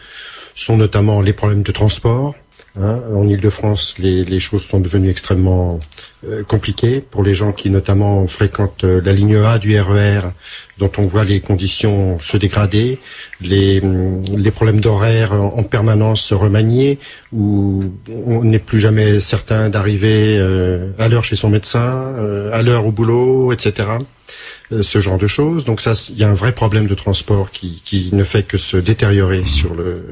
sont 0.54 0.76
notamment 0.76 1.22
les 1.22 1.34
problèmes 1.34 1.64
de 1.64 1.72
transport. 1.72 2.36
Hein. 2.80 3.00
En 3.16 3.28
Ile-de-France, 3.28 3.96
les, 4.00 4.40
choses 4.40 4.64
sont 4.64 4.80
devenues 4.80 5.10
extrêmement 5.10 5.80
euh, 6.26 6.44
compliquées 6.44 7.00
pour 7.00 7.24
les 7.24 7.34
gens 7.34 7.54
qui 7.54 7.70
notamment 7.70 8.28
fréquentent 8.28 8.84
euh, 8.84 9.02
la 9.04 9.14
ligne 9.14 9.38
A 9.38 9.60
du 9.60 9.80
RER, 9.80 10.20
e 10.26 10.32
dont 10.78 10.92
on 10.98 11.06
voit 11.06 11.24
les 11.24 11.40
conditions 11.40 12.20
se 12.20 12.38
dégrader, 12.38 13.00
les, 13.40 13.82
les 13.82 14.52
problèmes 14.52 14.82
d'horaire 14.82 15.34
en, 15.34 15.58
en, 15.58 15.64
permanence 15.64 16.22
se 16.22 16.36
remanier, 16.36 17.00
où 17.32 17.86
on 18.26 18.44
n'est 18.44 18.60
plus 18.60 18.80
jamais 18.80 19.20
certain 19.20 19.70
d'arriver 19.70 20.38
euh, 20.38 20.92
à 21.00 21.08
l'heure 21.08 21.24
chez 21.24 21.36
son 21.36 21.50
médecin, 21.50 22.14
à 22.52 22.62
l'heure 22.62 22.86
au 22.86 22.92
boulot, 22.92 23.54
etc. 23.54 23.98
Euh, 24.74 24.84
ce 24.84 25.00
genre 25.00 25.18
de 25.18 25.28
choses. 25.28 25.64
Donc 25.64 25.80
ça, 25.80 25.94
il 26.10 26.18
y 26.18 26.26
a 26.26 26.30
un 26.30 26.34
vrai 26.34 26.52
problème 26.52 26.88
de 26.88 26.96
transport 26.96 27.52
qui, 27.52 27.82
qui 27.86 28.10
ne 28.12 28.26
fait 28.26 28.44
que 28.44 28.58
se 28.58 28.76
détériorer 28.76 29.46
sur 29.46 29.74
le 29.74 30.04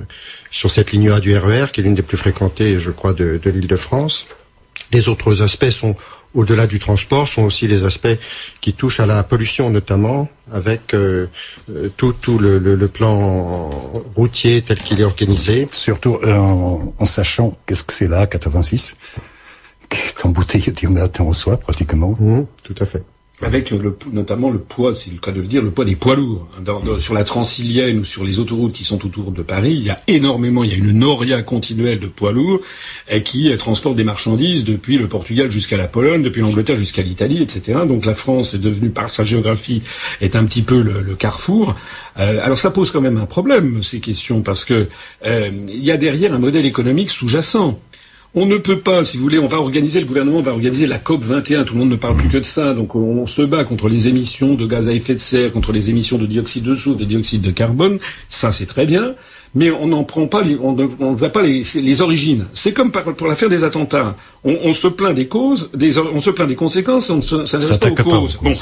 sur 0.49 0.71
cette 0.71 0.93
ligne 0.93 1.11
A 1.11 1.19
du 1.19 1.37
RER, 1.37 1.65
qui 1.73 1.81
est 1.81 1.83
l'une 1.83 1.95
des 1.95 2.01
plus 2.01 2.15
fréquentées, 2.15 2.79
je 2.79 2.89
crois, 2.89 3.11
de, 3.11 3.37
de 3.41 3.49
l'Île-de-France. 3.49 4.27
Les 4.93 5.09
autres 5.09 5.41
aspects 5.41 5.69
sont 5.71 5.97
au-delà 6.33 6.67
du 6.67 6.79
transport, 6.79 7.27
sont 7.27 7.43
aussi 7.43 7.67
les 7.67 7.83
aspects 7.83 8.17
qui 8.61 8.71
touchent 8.71 9.01
à 9.01 9.05
la 9.05 9.23
pollution, 9.23 9.69
notamment 9.69 10.29
avec 10.49 10.93
euh, 10.93 11.27
euh 11.69 11.89
tout, 11.97 12.13
tout 12.13 12.37
le, 12.37 12.57
le, 12.57 12.75
le, 12.75 12.87
plan 12.87 13.69
routier 14.15 14.61
tel 14.61 14.79
qu'il 14.79 15.01
est 15.01 15.05
organisé. 15.05 15.67
Surtout 15.69 16.17
euh, 16.23 16.33
en, 16.33 16.93
en, 16.97 17.05
sachant 17.05 17.57
qu'est-ce 17.65 17.83
que 17.83 17.91
c'est 17.91 18.07
là, 18.07 18.25
86, 18.25 18.95
qui 19.89 19.97
est 19.97 20.25
embouteillé 20.25 20.71
du 20.71 20.87
matin 20.87 21.25
au 21.25 21.33
soir 21.33 21.59
pratiquement. 21.59 22.15
Mmh, 22.17 22.45
tout 22.63 22.75
à 22.79 22.85
fait 22.85 23.03
avec 23.41 23.71
le, 23.71 23.97
notamment 24.13 24.49
le 24.49 24.59
poids, 24.59 24.95
c'est 24.95 25.11
le 25.11 25.17
cas 25.17 25.31
de 25.31 25.41
le 25.41 25.47
dire, 25.47 25.61
le 25.61 25.71
poids 25.71 25.83
des 25.83 25.95
poids 25.95 26.15
lourds. 26.15 26.47
Dans, 26.63 26.99
sur 26.99 27.13
la 27.13 27.23
Transilienne 27.23 27.99
ou 27.99 28.05
sur 28.05 28.23
les 28.23 28.39
autoroutes 28.39 28.73
qui 28.73 28.85
sont 28.85 29.05
autour 29.05 29.31
de 29.31 29.41
Paris, 29.41 29.73
il 29.73 29.83
y 29.83 29.89
a 29.89 30.01
énormément, 30.07 30.63
il 30.63 30.71
y 30.71 30.73
a 30.73 30.77
une 30.77 30.93
noria 30.93 31.41
continuelle 31.41 31.99
de 31.99 32.07
poids 32.07 32.31
lourds 32.31 32.61
qui 33.25 33.51
euh, 33.51 33.57
transportent 33.57 33.97
des 33.97 34.05
marchandises 34.05 34.63
depuis 34.63 34.97
le 34.97 35.07
Portugal 35.07 35.51
jusqu'à 35.51 35.77
la 35.77 35.87
Pologne, 35.87 36.23
depuis 36.23 36.41
l'Angleterre 36.41 36.77
jusqu'à 36.77 37.01
l'Italie, 37.01 37.41
etc. 37.41 37.79
Donc 37.87 38.05
la 38.05 38.13
France 38.13 38.53
est 38.53 38.59
devenue, 38.59 38.89
par 38.89 39.09
sa 39.09 39.23
géographie, 39.23 39.81
est 40.21 40.35
un 40.35 40.45
petit 40.45 40.61
peu 40.61 40.81
le, 40.81 41.01
le 41.01 41.15
carrefour. 41.15 41.75
Euh, 42.17 42.39
alors 42.41 42.57
ça 42.57 42.71
pose 42.71 42.91
quand 42.91 43.01
même 43.01 43.17
un 43.17 43.25
problème, 43.25 43.83
ces 43.83 43.99
questions, 43.99 44.41
parce 44.41 44.63
que 44.63 44.87
euh, 45.25 45.49
il 45.67 45.83
y 45.83 45.91
a 45.91 45.97
derrière 45.97 46.33
un 46.33 46.39
modèle 46.39 46.65
économique 46.65 47.09
sous-jacent. 47.09 47.79
On 48.37 48.45
ne 48.45 48.57
peut 48.57 48.79
pas, 48.79 49.05
si 49.05 49.15
vous 49.15 49.23
voulez, 49.23 49.39
on 49.39 49.47
va 49.47 49.59
organiser, 49.59 50.01
le 50.01 50.05
gouvernement 50.05 50.41
va 50.41 50.51
organiser 50.51 50.87
la 50.87 50.97
COP 50.97 51.23
21, 51.23 51.63
tout 51.63 51.75
le 51.75 51.79
monde 51.79 51.91
ne 51.91 51.95
parle 51.95 52.17
plus 52.17 52.27
que 52.27 52.37
de 52.37 52.43
ça, 52.43 52.73
donc 52.73 52.93
on 52.93 53.25
se 53.27 53.41
bat 53.41 53.63
contre 53.63 53.87
les 53.87 54.09
émissions 54.09 54.55
de 54.55 54.65
gaz 54.65 54.89
à 54.89 54.91
effet 54.91 55.13
de 55.13 55.19
serre, 55.19 55.53
contre 55.53 55.71
les 55.71 55.89
émissions 55.89 56.17
de 56.17 56.25
dioxyde 56.25 56.65
de 56.65 56.75
soufre, 56.75 56.97
de 56.97 57.05
dioxyde 57.05 57.39
de 57.39 57.51
carbone, 57.51 57.97
ça 58.27 58.51
c'est 58.51 58.65
très 58.65 58.85
bien, 58.85 59.15
mais 59.55 59.71
on 59.71 59.87
n'en 59.87 60.03
prend 60.03 60.27
pas, 60.27 60.43
on 60.61 60.73
ne 60.73 61.15
voit 61.15 61.29
pas 61.29 61.41
les, 61.41 61.63
les 61.75 62.01
origines. 62.01 62.45
C'est 62.53 62.73
comme 62.73 62.91
pour 62.91 63.27
l'affaire 63.27 63.49
des 63.49 63.63
attentats. 63.63 64.15
On, 64.43 64.57
on, 64.63 64.73
se 64.73 64.87
plaint 64.87 65.15
des 65.15 65.27
causes, 65.27 65.71
des, 65.73 65.97
on 65.97 66.19
se 66.21 66.29
plaint 66.29 66.47
des 66.47 66.55
conséquences, 66.55 67.09
on 67.09 67.17
ne 67.17 67.21
s'intéresse 67.21 67.77
pas 67.77 67.89
aux 67.89 67.95
causes. 67.95 68.37
Bon, 68.41 68.53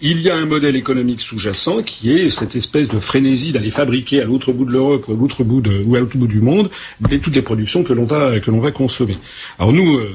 il 0.00 0.20
y 0.20 0.30
a 0.30 0.36
un 0.36 0.46
modèle 0.46 0.76
économique 0.76 1.20
sous-jacent 1.20 1.82
qui 1.82 2.12
est 2.12 2.30
cette 2.30 2.54
espèce 2.54 2.88
de 2.88 3.00
frénésie 3.00 3.50
d'aller 3.52 3.70
fabriquer 3.70 4.20
à 4.20 4.24
l'autre 4.24 4.52
bout 4.52 4.66
de 4.66 4.72
l'Europe 4.72 5.08
ou 5.08 5.12
à 5.12 5.16
l'autre 5.16 5.42
bout 5.42 5.60
de, 5.60 5.82
ou 5.84 5.96
à 5.96 6.00
l'autre 6.00 6.16
bout 6.16 6.28
du 6.28 6.40
monde 6.40 6.70
toutes 7.22 7.36
les 7.36 7.42
productions 7.42 7.84
que 7.84 7.92
l'on 7.92 8.04
va 8.04 8.40
que 8.40 8.50
l'on 8.50 8.58
va 8.58 8.70
consommer. 8.70 9.16
Alors 9.58 9.72
nous. 9.72 9.96
Euh, 9.96 10.08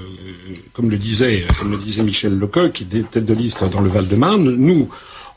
comme 0.73 0.91
le 0.91 0.97
disait, 0.97 1.45
comme 1.59 1.71
le 1.71 1.77
disait 1.77 2.03
Michel 2.03 2.37
Lecoq, 2.37 2.71
qui 2.71 2.83
est 2.83 3.09
tête 3.09 3.25
de 3.25 3.33
liste 3.33 3.63
dans 3.63 3.81
le 3.81 3.89
Val-de-Marne, 3.89 4.51
nous, 4.51 4.89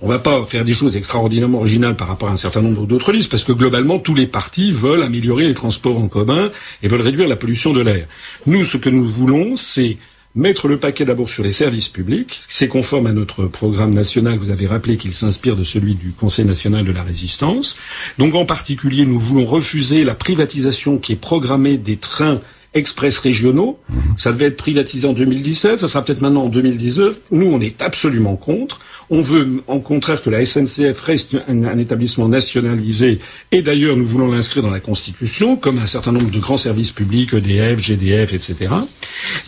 on 0.02 0.08
va 0.08 0.18
pas 0.18 0.44
faire 0.46 0.64
des 0.64 0.72
choses 0.72 0.96
extraordinairement 0.96 1.58
originales 1.58 1.96
par 1.96 2.08
rapport 2.08 2.28
à 2.28 2.32
un 2.32 2.36
certain 2.36 2.62
nombre 2.62 2.86
d'autres 2.86 3.12
listes, 3.12 3.30
parce 3.30 3.44
que 3.44 3.52
globalement, 3.52 3.98
tous 3.98 4.14
les 4.14 4.26
partis 4.26 4.72
veulent 4.72 5.02
améliorer 5.02 5.46
les 5.46 5.54
transports 5.54 5.98
en 5.98 6.08
commun 6.08 6.50
et 6.82 6.88
veulent 6.88 7.02
réduire 7.02 7.28
la 7.28 7.36
pollution 7.36 7.72
de 7.72 7.80
l'air. 7.80 8.06
Nous, 8.46 8.64
ce 8.64 8.76
que 8.76 8.88
nous 8.88 9.06
voulons, 9.08 9.56
c'est 9.56 9.98
mettre 10.34 10.68
le 10.68 10.78
paquet 10.78 11.04
d'abord 11.04 11.28
sur 11.28 11.42
les 11.42 11.52
services 11.52 11.88
publics. 11.88 12.40
C'est 12.48 12.68
conforme 12.68 13.06
à 13.08 13.12
notre 13.12 13.44
programme 13.44 13.92
national. 13.92 14.38
Vous 14.38 14.50
avez 14.50 14.66
rappelé 14.66 14.96
qu'il 14.96 15.12
s'inspire 15.12 15.56
de 15.56 15.64
celui 15.64 15.94
du 15.94 16.12
Conseil 16.12 16.44
national 16.44 16.84
de 16.84 16.92
la 16.92 17.02
résistance. 17.02 17.76
Donc, 18.18 18.34
en 18.34 18.44
particulier, 18.44 19.06
nous 19.06 19.18
voulons 19.18 19.44
refuser 19.44 20.04
la 20.04 20.14
privatisation 20.14 20.98
qui 20.98 21.12
est 21.12 21.16
programmée 21.20 21.76
des 21.78 21.96
trains 21.96 22.40
express 22.74 23.18
régionaux. 23.18 23.78
Ça 24.16 24.32
devait 24.32 24.46
être 24.46 24.56
privatisé 24.56 25.06
en 25.08 25.12
2017, 25.12 25.80
ça 25.80 25.88
sera 25.88 26.04
peut-être 26.04 26.20
maintenant 26.20 26.44
en 26.44 26.48
2019. 26.48 27.20
Nous, 27.32 27.46
on 27.46 27.60
est 27.60 27.82
absolument 27.82 28.36
contre. 28.36 28.80
On 29.12 29.22
veut, 29.22 29.62
en 29.66 29.80
contraire, 29.80 30.22
que 30.22 30.30
la 30.30 30.44
SNCF 30.44 31.00
reste 31.00 31.36
un, 31.48 31.78
établissement 31.78 32.28
nationalisé. 32.28 33.18
Et 33.50 33.60
d'ailleurs, 33.60 33.96
nous 33.96 34.06
voulons 34.06 34.30
l'inscrire 34.30 34.62
dans 34.62 34.70
la 34.70 34.78
Constitution, 34.78 35.56
comme 35.56 35.78
un 35.78 35.86
certain 35.86 36.12
nombre 36.12 36.30
de 36.30 36.38
grands 36.38 36.56
services 36.56 36.92
publics, 36.92 37.34
EDF, 37.34 37.80
GDF, 37.80 38.34
etc. 38.34 38.72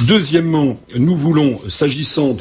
Deuxièmement, 0.01 0.81
nous 0.97 1.15
voulons, 1.15 1.61
s'agissant 1.69 2.37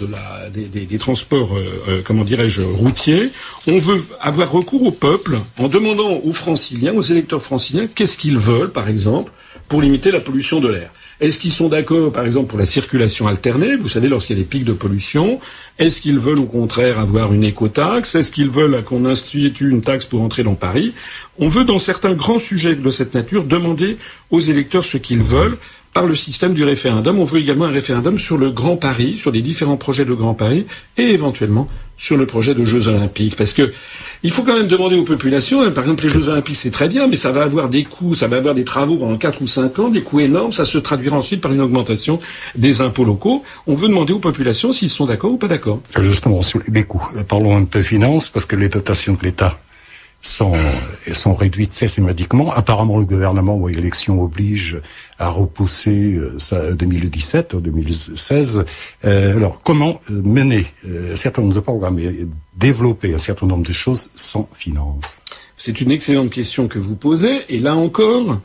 des 0.52 0.98
transports, 0.98 1.56
euh, 1.56 1.84
euh, 1.88 2.02
comment 2.04 2.24
dirais-je, 2.24 2.64
routiers, 2.64 3.30
on 3.68 3.78
veut 3.78 4.02
avoir 4.20 4.52
recours 4.52 4.84
au 4.84 4.92
peuple 4.92 5.38
en 5.60 5.68
demandant 5.68 6.22
aux 6.24 6.34
franciliens, 6.34 6.94
aux 6.94 7.02
électeurs 7.02 7.44
franciliens, 7.44 7.88
qu'est-ce 7.94 8.18
qu'ils 8.18 8.40
veulent, 8.40 8.72
par 8.72 8.90
exemple, 8.90 9.32
pour 9.68 9.82
limiter 9.82 10.12
la 10.12 10.22
pollution 10.22 10.60
de 10.60 10.70
l'air. 10.70 10.92
Est-ce 11.22 11.38
qu'ils 11.40 11.52
sont 11.52 11.70
d'accord, 11.70 12.12
par 12.12 12.26
exemple, 12.26 12.48
pour 12.48 12.58
la 12.58 12.66
circulation 12.66 13.28
alternée 13.28 13.76
Vous 13.76 13.88
savez, 13.88 14.10
lorsqu'il 14.10 14.36
y 14.36 14.40
a 14.40 14.42
des 14.42 14.48
pics 14.48 14.66
de 14.66 14.74
pollution, 14.74 15.40
est-ce 15.78 16.02
qu'ils 16.02 16.18
veulent 16.18 16.40
au 16.40 16.46
contraire 16.46 16.98
avoir 16.98 17.32
une 17.32 17.44
écotaxe 17.44 18.16
Est-ce 18.16 18.32
qu'ils 18.32 18.50
veulent 18.50 18.84
qu'on 18.84 19.06
institue 19.06 19.70
une 19.70 19.82
taxe 19.82 20.08
pour 20.08 20.24
entrer 20.24 20.44
dans 20.44 20.56
Paris? 20.56 20.94
On 21.38 21.48
veut, 21.48 21.64
dans 21.64 21.78
certains 21.78 22.16
grands 22.16 22.40
sujets 22.40 22.74
de 22.74 22.90
cette 22.90 23.14
nature, 23.14 23.44
demander 23.44 23.98
aux 24.32 24.40
électeurs 24.40 24.84
ce 24.84 24.98
qu'ils 24.98 25.22
veulent 25.22 25.58
par 25.94 26.08
le 26.08 26.16
système 26.16 26.56
du 26.56 26.64
référendum. 26.64 27.20
On 27.20 27.24
veut 27.24 27.40
également 27.40 27.66
un 27.66 27.72
référendum 27.72 28.18
sur 28.18 28.40
le 28.40 28.50
Grand 28.50 28.78
Paris, 28.78 29.16
sur 29.16 29.30
les 29.32 29.44
différents 29.44 29.78
projets 29.78 30.06
de 30.06 30.14
Grand 30.16 30.34
Paris, 30.34 30.66
et 30.98 31.04
éventuellement 31.12 31.68
sur 32.02 32.18
le 32.18 32.26
projet 32.26 32.56
de 32.56 32.66
Jeux 32.66 32.88
Olympiques. 32.88 33.36
Parce 33.36 33.54
que 33.54 33.72
il 34.24 34.32
faut 34.32 34.42
quand 34.42 34.56
même 34.56 34.68
demander 34.68 34.96
aux 34.96 35.04
populations, 35.04 35.62
hein, 35.62 35.70
par 35.70 35.84
exemple 35.84 36.04
les 36.04 36.10
Jeux 36.10 36.30
Olympiques 36.30 36.56
c'est 36.56 36.72
très 36.72 36.90
bien, 36.90 37.08
mais 37.08 37.16
ça 37.16 37.32
va 37.32 37.44
avoir 37.44 37.70
des 37.70 37.84
coûts, 37.84 38.16
ça 38.16 38.28
va 38.28 38.38
avoir 38.38 38.56
des 38.56 38.64
travaux 38.64 38.98
pendant 38.98 39.18
4 39.18 39.42
ou 39.42 39.48
5 39.48 39.80
ans, 39.80 39.90
des 39.90 40.02
coûts 40.02 40.20
énormes, 40.20 40.52
ça 40.52 40.66
se 40.66 40.80
traduira 40.80 41.16
ensuite 41.16 41.42
par 41.42 41.54
une 41.54 41.62
augmentation 41.62 42.20
des 42.56 42.82
impôts 42.82 43.06
locaux. 43.06 43.44
On 43.68 43.76
veut 43.76 43.88
demander 43.88 44.14
aux 44.14 44.20
populations 44.20 44.74
s'ils 44.74 44.90
sont 44.90 45.06
d'accord 45.06 45.32
ou 45.32 45.38
pas 45.38 45.48
d'accord. 45.48 45.80
Justement, 46.00 46.42
sur 46.42 46.60
les 46.68 46.84
coûts, 46.84 47.08
parlons 47.28 47.56
un 47.56 47.66
peu 47.66 47.84
finances, 47.84 48.30
parce 48.30 48.46
que 48.46 48.56
les 48.56 48.70
dotations 48.70 49.14
de 49.14 49.22
l'État 49.22 49.60
sont, 50.22 50.54
sont 51.12 51.34
réduites 51.34 51.74
systématiquement. 51.74 52.52
Apparemment, 52.52 52.98
le 52.98 53.06
gouvernement, 53.06 53.58
ou 53.58 53.68
l'élection 53.68 54.22
oblige 54.22 54.78
à 55.18 55.30
repousser 55.30 56.14
euh, 56.14 56.38
ça 56.38 56.74
2017 56.74 57.56
ou 57.56 57.60
2016. 57.60 58.66
Euh, 59.06 59.36
alors, 59.38 59.62
comment 59.64 60.00
euh, 60.12 60.22
mener 60.24 60.66
un 60.88 61.16
certain 61.16 61.42
nombre 61.42 61.56
de 61.56 61.60
programmes 61.60 62.00
et 62.00 62.28
développer 62.56 63.14
un 63.14 63.18
certain 63.18 63.48
nombre 63.48 63.66
de 63.66 63.74
choses 63.74 64.12
sans 64.16 64.48
finances 64.54 65.22
C'est 65.58 65.82
une 65.82 65.92
excellente 65.92 66.30
question 66.30 66.68
que 66.68 66.78
vous 66.80 66.96
posez. 66.96 67.42
Et 67.50 67.58
là 67.60 67.76
encore, 67.76 68.40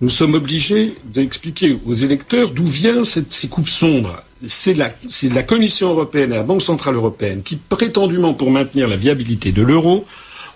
nous 0.00 0.08
sommes 0.10 0.34
obligés 0.34 0.96
d'expliquer 1.04 1.78
aux 1.86 1.94
électeurs 1.94 2.50
d'où 2.50 2.64
viennent 2.66 3.04
ces 3.04 3.48
coupes 3.48 3.68
sombres. 3.68 4.22
C'est 4.46 4.74
la, 4.74 4.92
la 5.32 5.42
Commission 5.44 5.90
européenne 5.90 6.32
et 6.32 6.36
la 6.36 6.42
Banque 6.42 6.60
centrale 6.62 6.96
européenne 6.96 7.42
qui, 7.42 7.56
prétendument 7.56 8.34
pour 8.34 8.50
maintenir 8.50 8.88
la 8.88 8.96
viabilité 8.96 9.52
de 9.52 9.62
l'euro, 9.62 10.04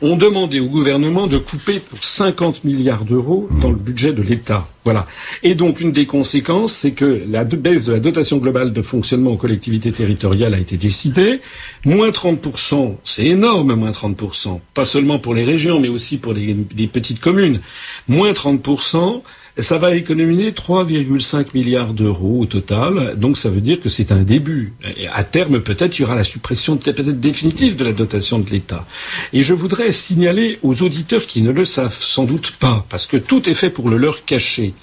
ont 0.02 0.17
demandé 0.17 0.61
au 0.61 0.67
gouvernement 0.67 1.26
de 1.26 1.38
couper 1.38 1.81
pour 1.81 2.02
50 2.02 2.64
milliards 2.64 3.05
d'euros 3.05 3.49
dans 3.61 3.71
le 3.71 3.76
budget 3.76 4.12
de 4.12 4.23
l'État. 4.23 4.69
Voilà. 4.85 5.07
Et 5.43 5.55
donc, 5.55 5.81
une 5.81 5.93
des 5.93 6.07
conséquences, 6.07 6.73
c'est 6.73 6.93
que 6.93 7.23
la 7.28 7.45
baisse 7.45 7.85
de 7.85 7.93
la 7.93 7.99
dotation 8.00 8.38
globale 8.38 8.73
de 8.73 8.83
fonctionnement 8.83 9.33
aux 9.33 9.37
collectivités 9.37 9.93
territoriales 9.93 10.55
a 10.55 10.59
été 10.59 10.76
décidée. 10.76 11.40
Moins 11.85 12.11
30%, 12.11 12.97
c'est 13.05 13.26
énorme, 13.26 13.75
moins 13.75 13.90
30%. 13.90 14.61
Pas 14.75 14.85
seulement 14.85 15.19
pour 15.19 15.35
les 15.35 15.45
régions, 15.45 15.81
mais 15.81 15.88
aussi 15.88 16.19
pour 16.19 16.33
les, 16.33 16.57
les 16.76 16.87
petites 16.87 17.21
communes. 17.21 17.61
Moins 18.07 18.33
30%, 18.33 19.23
ça 19.59 19.79
va 19.79 19.95
économiser 19.95 20.53
3,5 20.53 21.47
milliards 21.55 21.93
d'euros 21.93 22.41
au 22.41 22.47
total. 22.47 23.17
Donc 23.17 23.37
ça 23.37 23.49
veut 23.49 23.61
dire 23.61 23.81
que 23.81 23.88
c'est 23.88 24.12
un 24.12 24.23
début. 24.23 24.73
À 25.12 25.25
terme, 25.25 25.61
peut-être, 25.61 25.99
il 25.99 26.03
y 26.03 26.05
aura 26.05 26.15
la 26.15 26.25
suppression 26.25 26.77
peut-être 26.77 27.03
définitive 27.21 27.77
de 27.77 27.85
la 27.85 27.93
dotation 27.93 28.38
de 28.38 28.49
l'État. 28.50 28.87
Et 29.33 29.43
je 29.43 29.55
voudrais 29.55 29.93
signaler 29.93 30.59
aux 30.62 30.83
auditeurs 30.83 31.27
qui 31.27 31.43
ne 31.43 31.50
le 31.50 31.65
savent 31.65 31.99
sans 31.99 32.25
doute 32.25 32.53
pas, 32.59 32.87
parce 32.88 33.07
que 33.07 33.17
tout 33.17 33.49
est 33.49 33.55
fait 33.55 33.71
pour 33.71 33.88
le 33.88 33.97
leur 33.97 34.25
cacher, 34.25 34.75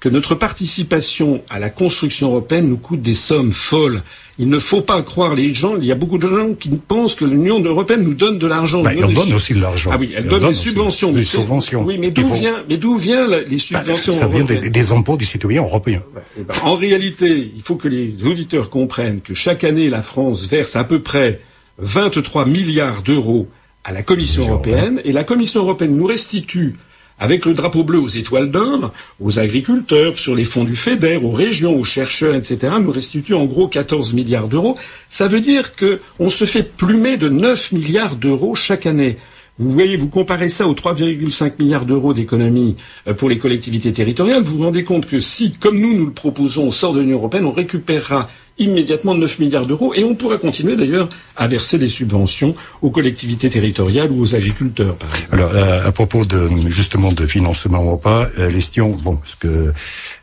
que 0.00 0.08
notre 0.08 0.34
participation 0.34 1.42
à 1.48 1.58
la 1.58 1.70
construction 1.70 2.28
européenne 2.28 2.68
nous 2.68 2.76
coûte 2.76 3.00
des 3.02 3.14
sommes 3.14 3.50
folles. 3.50 4.02
Il 4.38 4.50
ne 4.50 4.58
faut 4.58 4.82
pas 4.82 5.00
croire 5.02 5.34
les 5.34 5.54
gens. 5.54 5.76
Il 5.78 5.86
y 5.86 5.92
a 5.92 5.94
beaucoup 5.94 6.18
de 6.18 6.26
gens 6.28 6.52
qui 6.52 6.68
pensent 6.68 7.14
que 7.14 7.24
l'Union 7.24 7.58
européenne 7.60 8.02
nous 8.02 8.12
donne 8.12 8.38
de 8.38 8.46
l'argent. 8.46 8.82
Bah, 8.82 8.90
elle 8.94 9.14
donne 9.14 9.32
aussi 9.32 9.54
de 9.54 9.60
l'argent. 9.60 9.90
Ah 9.92 9.96
oui, 9.98 10.12
elle, 10.14 10.26
donne, 10.26 10.46
des 10.46 10.52
subventions. 10.52 11.12
Des 11.12 11.24
subventions. 11.24 11.84
Oui, 11.84 11.96
mais 11.98 12.10
d'où 12.10 12.30
vient, 12.34 12.62
mais 12.68 12.76
d'où 12.76 12.96
vient 12.96 13.26
les 13.26 13.44
bah, 13.44 13.58
subventions 13.58 14.12
Ça 14.12 14.26
vient 14.26 14.44
des, 14.44 14.58
des, 14.68 14.92
impôts 14.92 15.16
des 15.16 15.24
citoyens 15.24 15.62
européens. 15.62 16.02
Eh 16.38 16.42
ben, 16.42 16.54
en 16.62 16.74
réalité, 16.76 17.50
il 17.56 17.62
faut 17.62 17.76
que 17.76 17.88
les 17.88 18.14
auditeurs 18.26 18.68
comprennent 18.68 19.22
que 19.22 19.32
chaque 19.32 19.64
année, 19.64 19.88
la 19.88 20.02
France 20.02 20.46
verse 20.46 20.76
à 20.76 20.84
peu 20.84 21.00
près 21.00 21.40
23 21.78 22.44
milliards 22.44 23.02
d'euros 23.02 23.48
à 23.84 23.92
la 23.92 24.02
Commission 24.02 24.42
européenne, 24.46 25.00
et 25.04 25.12
la 25.12 25.24
Commission 25.24 25.62
européenne 25.62 25.96
nous 25.96 26.06
restitue 26.06 26.76
avec 27.18 27.46
le 27.46 27.54
drapeau 27.54 27.82
bleu 27.84 27.98
aux 27.98 28.08
étoiles 28.08 28.50
d'or, 28.50 28.92
aux 29.20 29.38
agriculteurs, 29.38 30.18
sur 30.18 30.34
les 30.34 30.44
fonds 30.44 30.64
du 30.64 30.76
FEDER, 30.76 31.16
aux 31.22 31.30
régions, 31.30 31.74
aux 31.78 31.84
chercheurs, 31.84 32.34
etc., 32.34 32.74
nous 32.80 32.90
restitue 32.90 33.34
en 33.34 33.46
gros 33.46 33.68
14 33.68 34.12
milliards 34.14 34.48
d'euros. 34.48 34.76
Ça 35.08 35.28
veut 35.28 35.40
dire 35.40 35.72
qu'on 35.76 36.30
se 36.30 36.44
fait 36.44 36.62
plumer 36.76 37.16
de 37.16 37.28
9 37.28 37.72
milliards 37.72 38.16
d'euros 38.16 38.54
chaque 38.54 38.86
année. 38.86 39.16
Vous 39.58 39.70
voyez, 39.70 39.96
vous 39.96 40.08
comparez 40.08 40.48
ça 40.50 40.68
aux 40.68 40.74
3,5 40.74 41.52
milliards 41.58 41.86
d'euros 41.86 42.12
d'économie 42.12 42.76
euh, 43.08 43.14
pour 43.14 43.30
les 43.30 43.38
collectivités 43.38 43.90
territoriales, 43.92 44.42
vous 44.42 44.58
vous 44.58 44.64
rendez 44.64 44.84
compte 44.84 45.06
que 45.06 45.18
si, 45.18 45.52
comme 45.52 45.80
nous, 45.80 45.94
nous 45.94 46.04
le 46.04 46.12
proposons 46.12 46.68
au 46.68 46.72
sort 46.72 46.92
de 46.92 47.00
l'Union 47.00 47.16
européenne, 47.16 47.46
on 47.46 47.52
récupérera 47.52 48.28
immédiatement 48.58 49.14
9 49.14 49.38
milliards 49.38 49.66
d'euros 49.66 49.92
et 49.94 50.04
on 50.04 50.14
pourra 50.14 50.38
continuer 50.38 50.76
d'ailleurs 50.76 51.08
à 51.36 51.46
verser 51.46 51.78
des 51.78 51.88
subventions 51.88 52.54
aux 52.82 52.90
collectivités 52.90 53.50
territoriales 53.50 54.10
ou 54.10 54.22
aux 54.22 54.34
agriculteurs. 54.34 54.96
Par 54.96 55.08
exemple. 55.14 55.34
Alors 55.34 55.54
à, 55.86 55.92
propos 55.92 56.24
de 56.24 56.48
justement 56.68 57.12
de 57.12 57.26
financement 57.26 57.92
ou 57.92 57.96
pas, 57.96 58.28
euh, 58.38 58.50
l'estion, 58.50 58.90
bon, 58.90 59.16
parce 59.16 59.34
que 59.34 59.72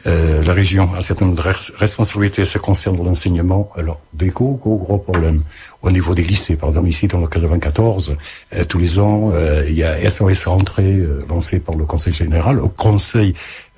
euh, 0.05 0.43
la 0.43 0.53
région 0.53 0.93
a 0.95 1.01
certaines 1.01 1.35
responsabilités, 1.39 2.45
ça 2.45 2.59
concerne 2.59 2.97
l'enseignement. 3.03 3.71
Alors 3.75 3.99
des 4.13 4.29
gros 4.29 4.53
gros 4.53 4.77
gros 4.77 4.97
problèmes 4.97 5.43
au 5.83 5.91
niveau 5.91 6.15
des 6.15 6.23
lycées. 6.23 6.55
Par 6.55 6.69
exemple 6.69 6.87
ici 6.87 7.07
dans 7.07 7.19
le 7.19 7.27
94, 7.27 8.15
euh, 8.55 8.65
tous 8.65 8.79
les 8.79 8.99
ans 8.99 9.31
euh, 9.33 9.65
il 9.67 9.75
y 9.75 9.83
a 9.83 10.09
SOS 10.09 10.47
rentrée 10.47 10.93
euh, 10.93 11.19
lancé 11.29 11.59
par 11.59 11.75
le 11.75 11.85
Conseil 11.85 12.13
général 12.13 12.59
au 12.59 12.69
Conseil. 12.69 13.33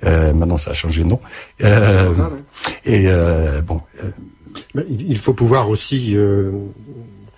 Maintenant 0.06 0.56
ça 0.56 0.70
a 0.70 0.74
changé 0.74 1.02
de 1.02 1.08
nom. 1.08 1.20
et 2.84 3.08
bon 3.66 3.80
il 4.88 5.18
faut 5.18 5.34
pouvoir 5.34 5.70
aussi 5.70 6.16
euh, 6.16 6.50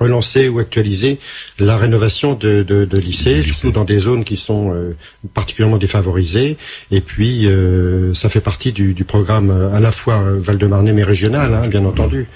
relancer 0.00 0.48
ou 0.48 0.58
actualiser 0.58 1.18
la 1.58 1.76
rénovation 1.76 2.34
de, 2.34 2.88
lycées, 2.92 3.42
surtout 3.42 3.70
dans 3.72 3.84
des 3.84 3.98
zones 3.98 4.24
qui 4.24 4.36
sont 4.36 4.72
euh, 4.72 4.96
particulièrement 5.34 5.78
défavorisées. 5.78 6.56
Et 6.90 7.00
puis, 7.00 7.46
euh, 7.46 8.14
ça 8.14 8.28
fait 8.28 8.40
partie 8.40 8.72
du, 8.72 9.04
programme 9.04 9.50
à 9.72 9.80
la 9.80 9.92
fois 9.92 10.22
Val-de-Marne 10.36 10.92
mais 10.92 11.02
régional, 11.02 11.54
hein, 11.54 11.66
bien 11.68 11.84
entendu. 11.84 12.26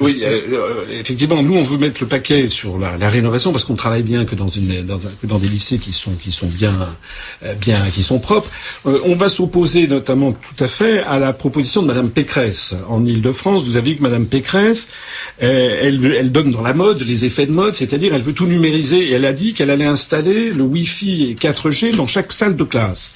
Oui, 0.00 0.22
euh, 0.22 0.40
euh, 0.52 0.84
effectivement, 0.90 1.42
nous 1.42 1.54
on 1.54 1.62
veut 1.62 1.76
mettre 1.76 2.00
le 2.00 2.08
paquet 2.08 2.48
sur 2.48 2.78
la, 2.78 2.96
rénovation 3.08 3.52
parce 3.52 3.64
qu'on 3.64 3.74
travaille 3.74 4.02
bien 4.02 4.24
que 4.24 4.34
dans, 4.34 4.46
une, 4.46 4.86
dans, 4.86 4.98
que 4.98 5.26
dans 5.26 5.38
des 5.38 5.48
lycées 5.48 5.78
qui 5.78 5.92
sont 5.92 6.12
qui 6.12 6.32
sont 6.32 6.46
bien 6.46 6.72
euh, 7.44 7.54
bien 7.54 7.82
qui 7.92 8.02
sont 8.02 8.18
propres. 8.18 8.50
on 8.84 9.14
va 9.14 9.28
s'opposer 9.28 9.86
notamment 9.86 10.32
tout 10.32 10.64
à 10.64 10.66
fait 10.66 11.00
à 11.02 11.18
la 11.18 11.34
proposition 11.34 11.82
de 11.82 11.88
Madame 11.88 12.10
Pécresse 12.10 12.74
en 12.88 13.04
Île-de-France. 13.04 13.64
Vous 13.64 13.76
avez 13.76 13.90
vu 13.90 13.96
que 13.96 14.02
Madame 14.02 14.26
Pécresse, 14.26 14.88
elle, 15.38 16.04
elle 16.14 16.32
donne 16.32 16.52
dans 16.52 16.62
la 16.62 16.72
mode 16.72 17.02
les 17.02 17.26
effets 17.26 17.46
de 17.46 17.52
mode, 17.52 17.74
c'est-à-dire 17.74 18.14
elle 18.14 18.22
veut 18.22 18.32
tout 18.32 18.46
numériser 18.46 19.08
et 19.08 19.12
elle 19.12 19.26
a 19.26 19.34
dit 19.34 19.52
qu'elle 19.52 19.70
allait 19.70 19.84
installer 19.84 20.50
le 20.50 20.62
Wi-Fi 20.62 21.24
et 21.24 21.34
4G 21.34 21.96
dans 21.96 22.06
chaque 22.06 22.32
salle 22.32 22.56
de 22.56 22.64
classe 22.64 23.12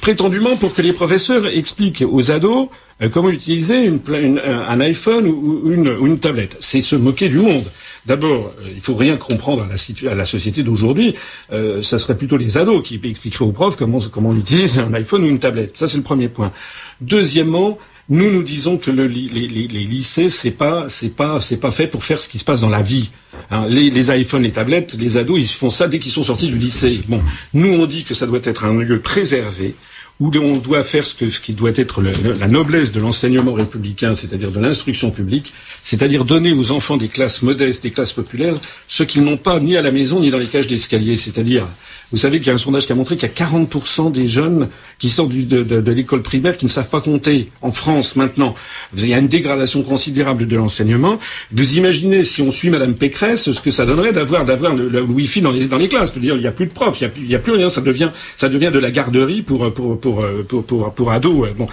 prétendument 0.00 0.56
pour 0.56 0.74
que 0.74 0.82
les 0.82 0.92
professeurs 0.92 1.46
expliquent 1.46 2.04
aux 2.08 2.30
ados 2.30 2.68
euh, 3.02 3.08
comment 3.08 3.30
utiliser 3.30 3.84
une, 3.84 4.00
un 4.44 4.80
iPhone 4.80 5.26
ou 5.26 5.70
une, 5.72 5.96
une 6.00 6.18
tablette. 6.18 6.56
C'est 6.60 6.80
se 6.80 6.96
moquer 6.96 7.28
du 7.28 7.38
monde. 7.38 7.64
D'abord, 8.06 8.52
euh, 8.60 8.68
il 8.74 8.80
faut 8.80 8.94
rien 8.94 9.16
comprendre 9.16 9.62
à 9.62 9.68
la, 9.68 10.10
à 10.12 10.14
la 10.14 10.26
société 10.26 10.62
d'aujourd'hui. 10.62 11.14
Euh, 11.52 11.82
ça 11.82 11.98
serait 11.98 12.16
plutôt 12.16 12.36
les 12.36 12.58
ados 12.58 12.82
qui 12.86 13.00
expliqueraient 13.02 13.44
aux 13.46 13.52
profs 13.52 13.76
comment, 13.76 13.98
comment 14.12 14.30
on 14.30 14.36
utilise 14.36 14.78
un 14.78 14.92
iPhone 14.94 15.24
ou 15.24 15.28
une 15.28 15.38
tablette. 15.38 15.76
Ça, 15.76 15.88
c'est 15.88 15.96
le 15.96 16.02
premier 16.02 16.28
point. 16.28 16.52
Deuxièmement, 17.00 17.78
Nous, 18.10 18.30
nous 18.30 18.42
disons 18.42 18.76
que 18.76 18.90
le, 18.90 19.06
les, 19.06 19.28
les, 19.28 19.48
les, 19.48 19.66
lycées, 19.66 20.28
c'est 20.28 20.50
pas, 20.50 20.88
c'est 20.88 21.16
pas, 21.16 21.40
c'est 21.40 21.56
pas 21.56 21.70
fait 21.70 21.86
pour 21.86 22.04
faire 22.04 22.20
ce 22.20 22.28
qui 22.28 22.38
se 22.38 22.44
passe 22.44 22.60
dans 22.60 22.68
la 22.68 22.82
vie. 22.82 23.08
Hein, 23.50 23.66
les, 23.68 23.88
les 23.90 24.14
iPhones, 24.14 24.42
les 24.42 24.52
tablettes, 24.52 24.94
les 24.98 25.16
ados, 25.16 25.40
ils 25.40 25.48
font 25.48 25.70
ça 25.70 25.88
dès 25.88 25.98
qu'ils 25.98 26.12
sont 26.12 26.24
sortis 26.24 26.48
du 26.48 26.58
lycée. 26.58 27.00
Bon, 27.08 27.22
nous, 27.54 27.72
on 27.72 27.86
dit 27.86 28.04
que 28.04 28.12
ça 28.14 28.26
doit 28.26 28.40
être 28.42 28.64
un 28.66 28.74
lieu 28.74 29.00
préservé 29.00 29.74
où 30.20 30.30
on 30.38 30.56
doit 30.58 30.84
faire 30.84 31.04
ce, 31.04 31.14
qui 31.14 31.52
doit 31.52 31.72
être 31.74 32.00
la 32.02 32.46
noblesse 32.46 32.92
de 32.92 33.00
l'enseignement 33.00 33.52
républicain, 33.52 34.14
c'est-à-dire 34.14 34.52
de 34.52 34.60
l'instruction 34.60 35.10
publique, 35.10 35.52
c'est-à-dire 35.82 36.24
donner 36.24 36.52
aux 36.52 36.70
enfants 36.70 36.96
des 36.96 37.08
classes 37.08 37.42
modestes, 37.42 37.82
des 37.82 37.90
classes 37.90 38.12
populaires, 38.12 38.54
ce 38.86 39.02
qu'ils 39.02 39.24
n'ont 39.24 39.36
pas 39.36 39.58
ni 39.58 39.76
à 39.76 39.82
la 39.82 39.90
maison 39.90 40.20
ni 40.20 40.30
dans 40.30 40.38
les 40.38 40.46
cages 40.46 40.68
d'escalier, 40.68 41.16
c'est-à-dire 41.16 41.66
vous 42.12 42.18
savez 42.18 42.38
qu'il 42.38 42.46
y 42.46 42.50
a 42.50 42.54
un 42.54 42.58
sondage 42.58 42.86
qui 42.86 42.92
a 42.92 42.94
montré 42.94 43.16
qu'il 43.16 43.28
y 43.28 43.32
a 43.32 43.34
40% 43.34 44.12
des 44.12 44.28
jeunes 44.28 44.68
qui 45.00 45.10
sortent 45.10 45.32
de, 45.32 45.90
l'école 45.90 46.22
primaire 46.22 46.56
qui 46.56 46.64
ne 46.64 46.70
savent 46.70 46.88
pas 46.88 47.00
compter 47.00 47.50
en 47.60 47.72
France 47.72 48.14
maintenant. 48.14 48.54
Il 48.96 49.08
y 49.08 49.14
a 49.14 49.18
une 49.18 49.26
dégradation 49.26 49.82
considérable 49.82 50.46
de 50.46 50.56
l'enseignement. 50.56 51.18
Vous 51.50 51.76
imaginez 51.76 52.24
si 52.24 52.40
on 52.42 52.52
suit 52.52 52.70
Madame 52.70 52.94
Pécresse 52.94 53.50
ce 53.50 53.60
que 53.60 53.72
ça 53.72 53.84
donnerait 53.84 54.12
d'avoir 54.12 54.44
le, 54.76 54.88
le 54.88 55.02
Wi-Fi 55.02 55.40
dans 55.40 55.50
les 55.50 55.88
classes. 55.88 56.16
dire 56.16 56.36
il 56.36 56.40
n'y 56.40 56.46
a 56.46 56.52
plus 56.52 56.66
de 56.66 56.72
profs, 56.72 57.00
il 57.00 57.26
n'y 57.26 57.34
a, 57.34 57.38
plus 57.38 57.52
rien. 57.52 57.68
Ça 57.68 57.80
devient 57.80 58.10
ça 58.36 58.48
devient 58.48 58.70
de 58.72 58.78
la 58.78 58.92
garderie 58.92 59.42
pour 59.42 59.72
pour 59.74 59.98
pour 60.04 60.24
pour 60.48 60.64
pour, 60.64 60.92
pour, 60.92 61.12
ados. 61.12 61.48
Bon. 61.56 61.66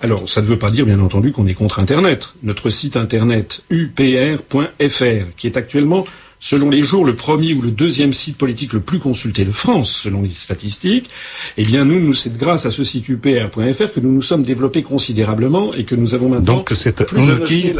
Alors, 0.00 0.28
ça 0.28 0.40
ne 0.42 0.46
veut 0.46 0.58
pas 0.58 0.70
dire, 0.70 0.86
bien 0.86 1.00
entendu, 1.00 1.32
qu'on 1.32 1.46
est 1.46 1.54
contre 1.54 1.78
Internet. 1.78 2.34
Notre 2.42 2.68
site 2.70 2.96
Internet 2.96 3.62
upr.fr, 3.70 5.36
qui 5.36 5.46
est 5.46 5.56
actuellement 5.56 6.04
selon 6.44 6.68
les 6.68 6.82
jours, 6.82 7.06
le 7.06 7.16
premier 7.16 7.54
ou 7.54 7.62
le 7.62 7.70
deuxième 7.70 8.12
site 8.12 8.36
politique 8.36 8.74
le 8.74 8.80
plus 8.80 8.98
consulté 8.98 9.46
de 9.46 9.50
France, 9.50 9.90
selon 9.90 10.20
les 10.20 10.34
statistiques, 10.34 11.08
eh 11.56 11.62
bien, 11.62 11.86
nous, 11.86 11.98
nous 11.98 12.12
c'est 12.12 12.36
grâce 12.36 12.66
à 12.66 12.70
ce 12.70 12.84
site 12.84 13.08
upr.fr 13.08 13.92
que 13.94 14.00
nous 14.00 14.12
nous 14.12 14.20
sommes 14.20 14.42
développés 14.42 14.82
considérablement 14.82 15.72
et 15.72 15.84
que 15.84 15.94
nous 15.94 16.14
avons 16.14 16.28
maintenant... 16.28 16.56
Donc, 16.56 16.68
c'est 16.74 17.00
un 17.00 17.40
outil, 17.40 17.72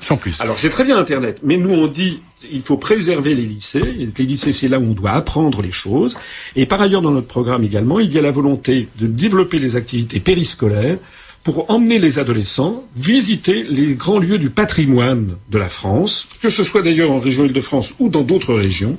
sans 0.00 0.16
plus. 0.16 0.40
Alors, 0.40 0.56
c'est 0.60 0.70
très 0.70 0.84
bien 0.84 0.96
Internet, 0.96 1.40
mais 1.42 1.56
nous, 1.56 1.70
on 1.70 1.88
dit 1.88 2.20
il 2.52 2.62
faut 2.62 2.76
préserver 2.76 3.34
les 3.34 3.46
lycées. 3.46 3.80
Les 4.16 4.24
lycées, 4.24 4.52
c'est 4.52 4.68
là 4.68 4.78
où 4.78 4.84
on 4.84 4.92
doit 4.92 5.12
apprendre 5.12 5.60
les 5.62 5.72
choses. 5.72 6.16
Et 6.54 6.66
par 6.66 6.80
ailleurs, 6.80 7.02
dans 7.02 7.10
notre 7.10 7.26
programme 7.26 7.64
également, 7.64 7.98
il 7.98 8.12
y 8.12 8.18
a 8.18 8.22
la 8.22 8.30
volonté 8.30 8.88
de 9.00 9.08
développer 9.08 9.58
les 9.58 9.74
activités 9.74 10.20
périscolaires 10.20 10.98
pour 11.44 11.70
emmener 11.70 11.98
les 11.98 12.18
adolescents 12.18 12.82
visiter 12.96 13.62
les 13.62 13.94
grands 13.94 14.18
lieux 14.18 14.38
du 14.38 14.50
patrimoine 14.50 15.36
de 15.50 15.58
la 15.58 15.68
France, 15.68 16.26
que 16.40 16.48
ce 16.48 16.64
soit 16.64 16.82
d'ailleurs 16.82 17.12
en 17.12 17.20
région 17.20 17.44
Île-de-France 17.44 17.94
ou 17.98 18.08
dans 18.08 18.22
d'autres 18.22 18.54
régions, 18.54 18.98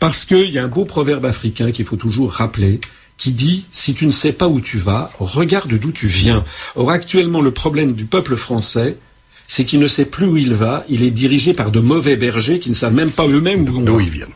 parce 0.00 0.24
qu'il 0.24 0.50
y 0.50 0.58
a 0.58 0.64
un 0.64 0.68
beau 0.68 0.84
proverbe 0.84 1.24
africain 1.24 1.70
qu'il 1.70 1.84
faut 1.86 1.96
toujours 1.96 2.32
rappeler, 2.32 2.80
qui 3.16 3.30
dit 3.30 3.64
si 3.70 3.94
tu 3.94 4.06
ne 4.06 4.10
sais 4.10 4.32
pas 4.32 4.48
où 4.48 4.60
tu 4.60 4.76
vas, 4.78 5.10
regarde 5.20 5.72
d'où 5.72 5.92
tu 5.92 6.08
viens. 6.08 6.44
Or 6.74 6.90
actuellement 6.90 7.40
le 7.40 7.52
problème 7.52 7.92
du 7.92 8.04
peuple 8.04 8.34
français, 8.34 8.98
c'est 9.46 9.64
qu'il 9.64 9.78
ne 9.78 9.86
sait 9.86 10.04
plus 10.04 10.26
où 10.26 10.36
il 10.36 10.52
va, 10.52 10.84
il 10.88 11.04
est 11.04 11.12
dirigé 11.12 11.54
par 11.54 11.70
de 11.70 11.78
mauvais 11.78 12.16
bergers 12.16 12.58
qui 12.58 12.70
ne 12.70 12.74
savent 12.74 12.94
même 12.94 13.12
pas 13.12 13.26
eux-mêmes 13.28 13.64
d'où 13.64 14.00
ils 14.00 14.10
viennent. 14.10 14.34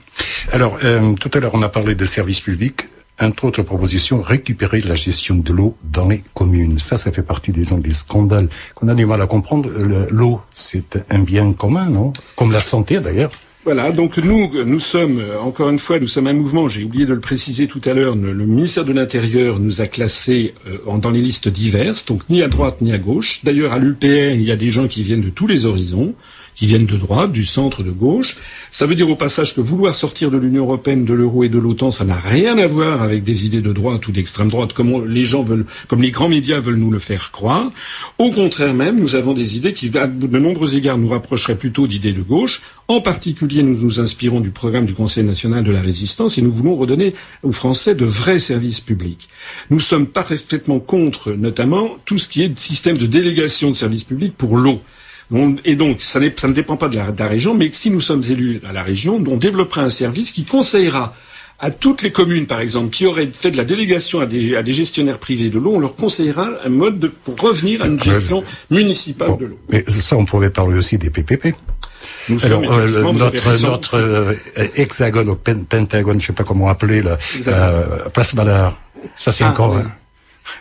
Alors, 0.53 0.79
euh, 0.85 1.15
tout 1.15 1.31
à 1.35 1.41
l'heure, 1.41 1.55
on 1.55 1.63
a 1.63 1.69
parlé 1.69 1.95
de 1.95 2.05
services 2.05 2.41
publics 2.41 2.83
entre 3.21 3.45
autres 3.45 3.63
propositions, 3.63 4.23
récupérer 4.23 4.81
la 4.81 4.95
gestion 4.95 5.37
de 5.37 5.53
l'eau 5.53 5.77
dans 5.85 6.09
les 6.09 6.23
communes. 6.35 6.79
Ça, 6.79 6.97
ça 6.97 7.13
fait 7.13 7.23
partie 7.23 7.53
des, 7.53 7.65
des 7.77 7.93
scandales 7.93 8.49
qu'on 8.75 8.89
a 8.89 8.95
du 8.95 9.07
mal 9.07 9.21
à 9.21 9.27
comprendre. 9.27 9.71
L'eau, 10.11 10.41
c'est 10.53 11.05
un 11.11 11.21
bien 11.21 11.53
commun, 11.53 11.91
non? 11.91 12.13
Comme 12.37 12.53
la 12.53 12.61
santé, 12.61 13.01
d'ailleurs. 13.01 13.31
Voilà, 13.65 13.91
donc 13.93 14.17
nous, 14.17 14.65
nous 14.65 14.81
sommes, 14.81 15.23
encore 15.43 15.69
une 15.69 15.79
fois, 15.79 15.99
nous 15.99 16.07
sommes 16.07 16.29
un 16.29 16.33
mouvement, 16.33 16.69
j'ai 16.69 16.85
oublié 16.85 17.05
de 17.05 17.13
le 17.13 17.21
préciser 17.21 17.67
tout 17.67 17.83
à 17.85 17.93
l'heure, 17.93 18.15
le 18.15 18.47
ministère 18.47 18.85
de 18.85 18.93
l'Intérieur 18.95 19.59
nous 19.59 19.83
a 19.83 19.87
classés 19.87 20.55
euh, 20.67 20.97
dans 20.97 21.11
les 21.11 21.21
listes 21.21 21.49
diverses, 21.49 22.05
donc 22.07 22.23
ni 22.31 22.43
à 22.43 22.49
droite 22.49 22.81
ni 22.81 22.93
à 22.93 22.99
gauche. 22.99 23.41
D'ailleurs, 23.45 23.73
à 23.73 23.79
l'UPR, 23.79 24.33
il 24.35 24.43
y 24.43 24.53
a 24.53 24.57
des 24.57 24.71
gens 24.71 24.89
qui 24.89 25.03
viennent 25.03 25.21
de 25.21 25.29
tous 25.29 25.47
les 25.47 25.67
horizons 25.67 26.15
qui 26.59 26.67
viennent 26.67 26.87
de 26.87 26.97
droite, 26.97 27.31
du 27.31 27.45
centre, 27.45 27.85
de 27.85 27.91
gauche. 27.91 28.37
Ça 28.73 28.87
veut 28.87 28.97
dire 28.97 29.09
au 29.09 29.15
passage 29.15 29.55
que 29.55 29.61
vouloir 29.61 29.95
sortir 29.95 30.33
de 30.33 30.39
l'Union 30.39 30.65
européenne, 30.65 31.05
de 31.05 31.15
l'euro 31.15 31.45
et 31.45 31.49
de 31.49 31.59
l'OTAN, 31.59 31.93
ça 31.93 32.05
n'a 32.05 32.17
rien 32.17 32.59
à 32.59 32.67
voir 32.67 33.01
avec 33.01 33.23
des 33.23 33.47
idées 33.47 33.61
de 33.61 33.73
droite 33.73 34.09
ou 34.09 34.13
d'extrême 34.13 34.49
droite, 34.49 34.73
comme 34.73 35.07
les 35.07 35.25
gens 35.25 35.45
veulent, 35.45 35.67
comme 35.87 36.03
les 36.03 36.11
grands 36.11 36.29
médias 36.29 36.59
veulent 36.59 36.75
nous 36.77 36.91
le 36.91 36.99
faire 36.99 37.31
croire. 37.31 37.71
Au 38.19 38.33
contraire 38.33 38.75
même, 38.75 38.99
nous 38.99 39.15
avons 39.15 39.35
des 39.35 39.57
idées 39.57 39.73
qui, 39.73 39.97
à 39.97 40.09
de 40.09 40.39
nombreux 40.39 40.77
égards, 40.77 40.99
nous 40.99 41.09
rapprocheraient 41.09 41.57
plutôt 41.57 41.87
d'idées 41.87 42.13
de 42.13 42.23
gauche. 42.23 42.61
En 42.89 43.01
particulier, 43.01 43.63
nous 43.63 43.79
nous 43.79 44.01
inspirons 44.01 44.41
du 44.41 44.51
programme 44.51 44.87
du 44.87 44.95
Conseil 44.95 45.23
national 45.23 45.63
de 45.63 45.71
la 45.71 45.81
résistance 45.81 46.39
et 46.39 46.43
nous 46.43 46.51
voulons 46.51 46.75
redonner 46.75 47.15
aux 47.45 47.53
Français 47.53 47.95
de 47.95 48.05
vrais 48.05 48.41
services 48.41 48.81
publics. 48.81 49.29
Nous 49.71 49.81
sommes 49.81 50.09
parfaitement 50.09 50.81
contre, 50.81 51.33
notamment, 51.33 51.99
tout 52.05 52.19
ce 52.19 52.29
qui 52.29 52.43
est 52.43 52.59
système 52.59 52.99
de 52.99 53.07
délégation 53.07 53.71
de 53.71 53.77
services 53.77 54.05
publics 54.05 54.37
pour 54.37 54.57
l'eau 54.57 54.81
et 55.65 55.77
donc, 55.77 56.03
ça, 56.03 56.21
ça, 56.37 56.49
ne 56.49 56.53
dépend 56.55 56.77
pas 56.77 56.89
de 56.89 56.97
la, 56.97 57.11
de 57.11 57.19
la, 57.19 57.29
région, 57.29 57.55
mais 57.55 57.69
si 57.69 57.91
nous 57.91 58.01
sommes 58.01 58.23
élus 58.29 58.61
à 58.67 58.73
la 58.73 58.83
région, 58.83 59.23
on 59.27 59.37
développera 59.37 59.83
un 59.83 59.91
service 59.91 60.33
qui 60.33 60.45
conseillera 60.45 61.15
à 61.61 61.71
toutes 61.71 62.03
les 62.03 62.13
communes, 62.13 62.47
par 62.47 62.61
exemple, 62.61 62.91
qui 62.91 63.05
auraient 63.05 63.29
fait 63.33 63.51
de 63.51 63.57
la 63.57 63.65
délégation 63.65 64.21
à 64.21 64.27
des, 64.27 64.55
à 64.57 64.63
des 64.63 64.73
gestionnaires 64.73 65.19
privés 65.19 65.51
de 65.51 65.59
l'eau, 65.59 65.75
on 65.75 65.81
leur 65.81 65.97
conseillera 65.97 66.51
un 66.65 66.69
mode 66.69 66.99
de, 67.01 67.09
pour 67.09 67.39
revenir 67.41 67.83
à 67.83 67.87
une 67.87 68.01
gestion 68.01 68.45
municipale 68.71 69.37
de 69.39 69.47
l'eau. 69.47 69.59
Mais 69.69 69.85
ça, 69.89 70.17
on 70.17 70.25
pourrait 70.25 70.51
parler 70.51 70.77
aussi 70.77 70.99
des 70.99 71.11
PPP. 71.11 71.55
Nous 72.29 72.45
Alors, 72.47 72.63
euh, 72.73 73.13
notre, 73.13 73.67
notre 73.67 73.95
euh, 73.99 74.35
hexagone, 74.77 75.31
ou 75.31 75.35
pentagone, 75.35 76.21
je 76.21 76.25
ne 76.25 76.27
sais 76.29 76.33
pas 76.33 76.45
comment 76.45 76.69
appeler, 76.69 77.03
la 77.03 77.19
euh, 77.49 78.09
place 78.11 78.35
Ballard, 78.37 78.79
ça 79.17 79.33
c'est 79.33 79.45
ah, 79.45 79.51
encore... 79.51 79.75
Oui. 79.77 79.83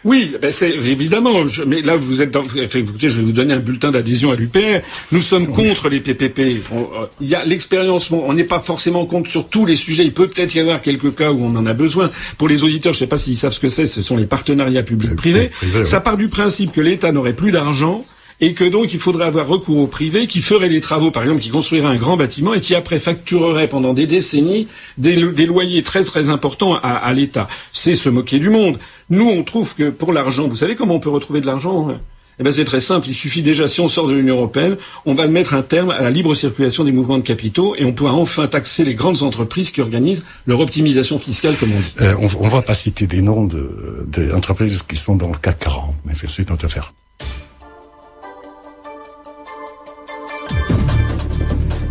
Oui, 0.03 0.35
ben 0.41 0.51
c'est 0.51 0.69
évidemment. 0.71 1.47
Je, 1.47 1.63
mais 1.63 1.81
là, 1.81 1.95
vous 1.95 2.21
êtes. 2.21 2.31
Dans, 2.31 2.43
écoutez, 2.43 3.09
je 3.09 3.17
vais 3.17 3.23
vous 3.23 3.31
donner 3.31 3.53
un 3.53 3.59
bulletin 3.59 3.91
d'adhésion 3.91 4.31
à 4.31 4.35
l'UPR. 4.35 4.81
Nous 5.11 5.21
sommes 5.21 5.47
contre 5.47 5.89
les 5.89 5.99
PPP. 5.99 6.61
On, 6.71 6.81
euh, 6.81 7.05
il 7.21 7.27
y 7.27 7.35
a 7.35 7.43
l'expérience. 7.45 8.11
on 8.11 8.33
n'est 8.33 8.43
pas 8.43 8.59
forcément 8.59 9.05
contre 9.05 9.29
sur 9.29 9.47
tous 9.47 9.65
les 9.65 9.75
sujets. 9.75 10.03
Il 10.03 10.13
peut 10.13 10.27
peut-être 10.27 10.53
y 10.55 10.59
avoir 10.59 10.81
quelques 10.81 11.15
cas 11.15 11.31
où 11.31 11.43
on 11.43 11.55
en 11.55 11.65
a 11.65 11.73
besoin. 11.73 12.11
Pour 12.37 12.47
les 12.47 12.63
auditeurs, 12.63 12.93
je 12.93 12.97
ne 12.97 13.05
sais 13.05 13.07
pas 13.07 13.17
s'ils 13.17 13.37
savent 13.37 13.53
ce 13.53 13.59
que 13.59 13.69
c'est. 13.69 13.85
Ce 13.87 14.01
sont 14.01 14.17
les 14.17 14.25
partenariats 14.25 14.83
publics-privés. 14.83 15.51
Ça 15.85 16.01
part 16.01 16.17
du 16.17 16.27
principe 16.27 16.71
que 16.71 16.81
l'État 16.81 17.11
n'aurait 17.11 17.33
plus 17.35 17.51
d'argent 17.51 18.05
et 18.39 18.53
que 18.53 18.63
donc 18.63 18.93
il 18.93 18.99
faudrait 18.99 19.25
avoir 19.25 19.47
recours 19.47 19.77
au 19.79 19.87
privé 19.87 20.27
qui 20.27 20.41
ferait 20.41 20.69
les 20.69 20.79
travaux, 20.81 21.09
par 21.09 21.23
exemple, 21.23 21.41
qui 21.41 21.49
construirait 21.49 21.87
un 21.87 21.95
grand 21.95 22.17
bâtiment 22.17 22.53
et 22.53 22.61
qui 22.61 22.75
après 22.75 22.99
facturerait 22.99 23.67
pendant 23.67 23.93
des 23.93 24.05
décennies 24.05 24.67
des, 24.97 25.15
des 25.31 25.45
loyers 25.47 25.81
très 25.81 26.03
très 26.03 26.29
importants 26.29 26.75
à, 26.75 26.89
à 26.89 27.13
l'État. 27.13 27.47
C'est 27.73 27.95
se 27.95 28.09
moquer 28.09 28.37
du 28.39 28.49
monde. 28.49 28.77
Nous, 29.09 29.27
on 29.27 29.43
trouve 29.43 29.73
que 29.75 29.89
pour 29.89 30.11
l'argent, 30.11 30.47
vous 30.47 30.57
savez 30.57 30.75
comment 30.75 30.95
on 30.95 30.99
peut 30.99 31.09
retrouver 31.09 31.41
de 31.41 31.45
l'argent 31.45 31.89
hein? 31.89 31.99
Eh 32.39 32.43
ben 32.43 32.51
c'est 32.51 32.65
très 32.65 32.81
simple. 32.81 33.07
Il 33.07 33.15
suffit 33.15 33.41
déjà, 33.41 33.67
si 33.67 33.81
on 33.81 33.87
sort 33.87 34.07
de 34.07 34.13
l'Union 34.13 34.35
européenne, 34.35 34.77
on 35.07 35.15
va 35.15 35.27
mettre 35.27 35.55
un 35.55 35.63
terme 35.63 35.89
à 35.89 36.03
la 36.03 36.11
libre 36.11 36.35
circulation 36.35 36.83
des 36.83 36.91
mouvements 36.91 37.17
de 37.17 37.23
capitaux 37.23 37.75
et 37.75 37.83
on 37.83 37.93
pourra 37.93 38.13
enfin 38.13 38.45
taxer 38.45 38.83
les 38.83 38.93
grandes 38.93 39.23
entreprises 39.23 39.71
qui 39.71 39.81
organisent 39.81 40.23
leur 40.45 40.59
optimisation 40.59 41.17
fiscale, 41.17 41.55
comme 41.57 41.71
on 41.71 41.79
dit. 41.79 41.93
Euh, 42.01 42.13
on, 42.19 42.45
ne 42.45 42.49
va 42.49 42.61
pas 42.61 42.75
citer 42.75 43.07
des 43.07 43.23
noms 43.23 43.47
d'entreprises 44.05 44.83
de, 44.83 44.87
qui 44.87 44.95
sont 44.95 45.15
dans 45.15 45.29
le 45.29 45.37
CAC 45.37 45.57
40, 45.61 45.95
mais 46.05 46.13
c'est 46.27 46.47
notre 46.47 46.65
affaire. 46.65 46.93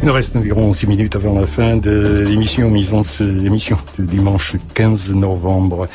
Il 0.01 0.07
nous 0.07 0.13
reste 0.13 0.37
environ 0.37 0.71
six 0.71 0.87
minutes 0.87 1.17
avant 1.17 1.41
la 1.41 1.47
fin 1.47 1.77
de 1.77 2.25
l'émission, 2.29 2.71
mise 2.71 2.95
émission 3.21 3.79
du 3.99 4.07
dimanche 4.07 4.55
15 4.75 5.13
novembre 5.15 5.89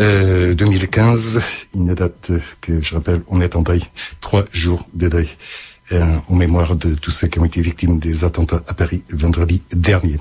euh, 0.00 0.54
2015. 0.54 1.40
Une 1.74 1.94
date 1.94 2.32
que 2.60 2.80
je 2.80 2.94
rappelle, 2.94 3.22
on 3.28 3.40
est 3.40 3.56
en 3.56 3.62
deuil, 3.62 3.84
trois 4.20 4.44
jours 4.52 4.86
de 4.94 5.08
deuil 5.08 5.28
euh, 5.92 6.16
en 6.28 6.34
mémoire 6.34 6.74
de 6.74 6.94
tous 6.94 7.10
ceux 7.10 7.28
qui 7.28 7.38
ont 7.38 7.44
été 7.44 7.60
victimes 7.60 7.98
des 7.98 8.24
attentats 8.24 8.62
à 8.66 8.74
Paris 8.74 9.04
vendredi 9.12 9.62
dernier. 9.72 10.18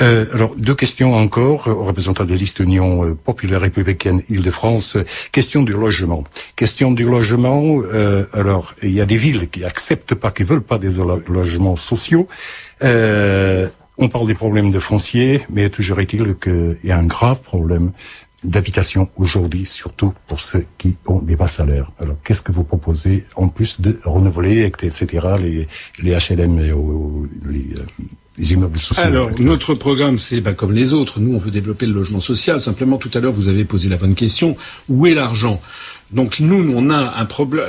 Euh, 0.00 0.24
alors, 0.34 0.54
deux 0.56 0.74
questions 0.74 1.14
encore 1.14 1.66
aux 1.66 1.84
représentants 1.84 2.24
de 2.24 2.34
liste 2.34 2.60
Union 2.60 3.04
euh, 3.04 3.14
populaire 3.14 3.60
républicaine 3.60 4.22
Île-de-France. 4.28 4.96
Question 5.30 5.62
du 5.62 5.72
logement. 5.72 6.24
Question 6.56 6.92
du 6.92 7.04
logement. 7.04 7.80
Euh, 7.92 8.24
alors, 8.32 8.74
il 8.82 8.92
y 8.92 9.00
a 9.00 9.06
des 9.06 9.16
villes 9.16 9.48
qui 9.48 9.64
acceptent 9.64 10.14
pas, 10.14 10.30
qui 10.30 10.44
veulent 10.44 10.62
pas 10.62 10.78
des 10.78 10.92
logements 11.28 11.76
sociaux. 11.76 12.28
Euh, 12.82 13.68
on 13.98 14.08
parle 14.08 14.26
des 14.26 14.34
problèmes 14.34 14.70
de 14.70 14.80
foncier, 14.80 15.42
mais 15.50 15.68
toujours 15.68 16.00
est-il 16.00 16.34
qu'il 16.36 16.78
y 16.84 16.90
a 16.90 16.98
un 16.98 17.04
grave 17.04 17.40
problème 17.40 17.92
d'habitation 18.44 19.08
aujourd'hui, 19.16 19.66
surtout 19.66 20.12
pour 20.26 20.40
ceux 20.40 20.64
qui 20.78 20.96
ont 21.06 21.20
des 21.20 21.36
bas 21.36 21.46
salaires. 21.46 21.92
Alors, 21.98 22.16
qu'est-ce 22.24 22.42
que 22.42 22.52
vous 22.52 22.64
proposez 22.64 23.24
en 23.36 23.48
plus 23.48 23.80
de 23.80 23.98
renouveler, 24.04 24.64
etc., 24.64 25.06
les, 25.40 25.68
les 26.02 26.12
HLM 26.12 26.58
et 26.58 26.72
les, 27.48 27.74
les 28.38 28.52
immeubles 28.52 28.78
sociaux. 28.78 29.04
Alors, 29.04 29.30
notre 29.38 29.74
programme, 29.74 30.18
c'est 30.18 30.40
bah, 30.40 30.54
comme 30.54 30.72
les 30.72 30.92
autres. 30.92 31.20
Nous, 31.20 31.34
on 31.34 31.38
veut 31.38 31.50
développer 31.50 31.86
le 31.86 31.92
logement 31.92 32.20
social. 32.20 32.60
Simplement, 32.60 32.96
tout 32.96 33.10
à 33.14 33.20
l'heure, 33.20 33.32
vous 33.32 33.48
avez 33.48 33.64
posé 33.64 33.88
la 33.88 33.96
bonne 33.96 34.14
question. 34.14 34.56
Où 34.88 35.06
est 35.06 35.14
l'argent? 35.14 35.60
Donc 36.12 36.40
nous, 36.40 36.72
on 36.74 36.90
a 36.90 37.14
un 37.18 37.24
problème. 37.24 37.64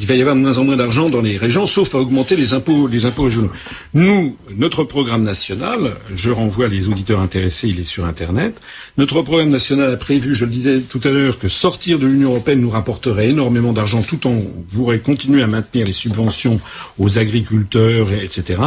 il 0.00 0.06
va 0.06 0.14
y 0.14 0.20
avoir 0.20 0.34
de 0.36 0.40
moins 0.40 0.58
en 0.58 0.64
moins 0.64 0.76
d'argent 0.76 1.08
dans 1.10 1.20
les 1.20 1.36
régions, 1.36 1.66
sauf 1.66 1.94
à 1.94 1.98
augmenter 1.98 2.36
les 2.36 2.54
impôts, 2.54 2.86
les 2.86 3.06
impôts 3.06 3.24
régionaux. 3.24 3.50
Nous, 3.94 4.36
notre 4.56 4.84
programme 4.84 5.22
national, 5.22 5.96
je 6.14 6.30
renvoie 6.30 6.68
les 6.68 6.88
auditeurs 6.88 7.20
intéressés, 7.20 7.68
il 7.68 7.80
est 7.80 7.84
sur 7.84 8.04
Internet. 8.04 8.60
Notre 8.98 9.22
programme 9.22 9.50
national 9.50 9.92
a 9.92 9.96
prévu, 9.96 10.34
je 10.34 10.44
le 10.44 10.50
disais 10.50 10.80
tout 10.80 11.00
à 11.04 11.10
l'heure, 11.10 11.38
que 11.38 11.48
sortir 11.48 11.98
de 11.98 12.06
l'Union 12.06 12.30
européenne 12.30 12.60
nous 12.60 12.70
rapporterait 12.70 13.28
énormément 13.30 13.72
d'argent, 13.72 14.02
tout 14.02 14.26
en 14.26 14.34
pourrait 14.74 14.98
continuer 15.00 15.42
à 15.42 15.46
maintenir 15.46 15.86
les 15.86 15.92
subventions 15.92 16.60
aux 16.98 17.18
agriculteurs, 17.18 18.12
etc. 18.12 18.60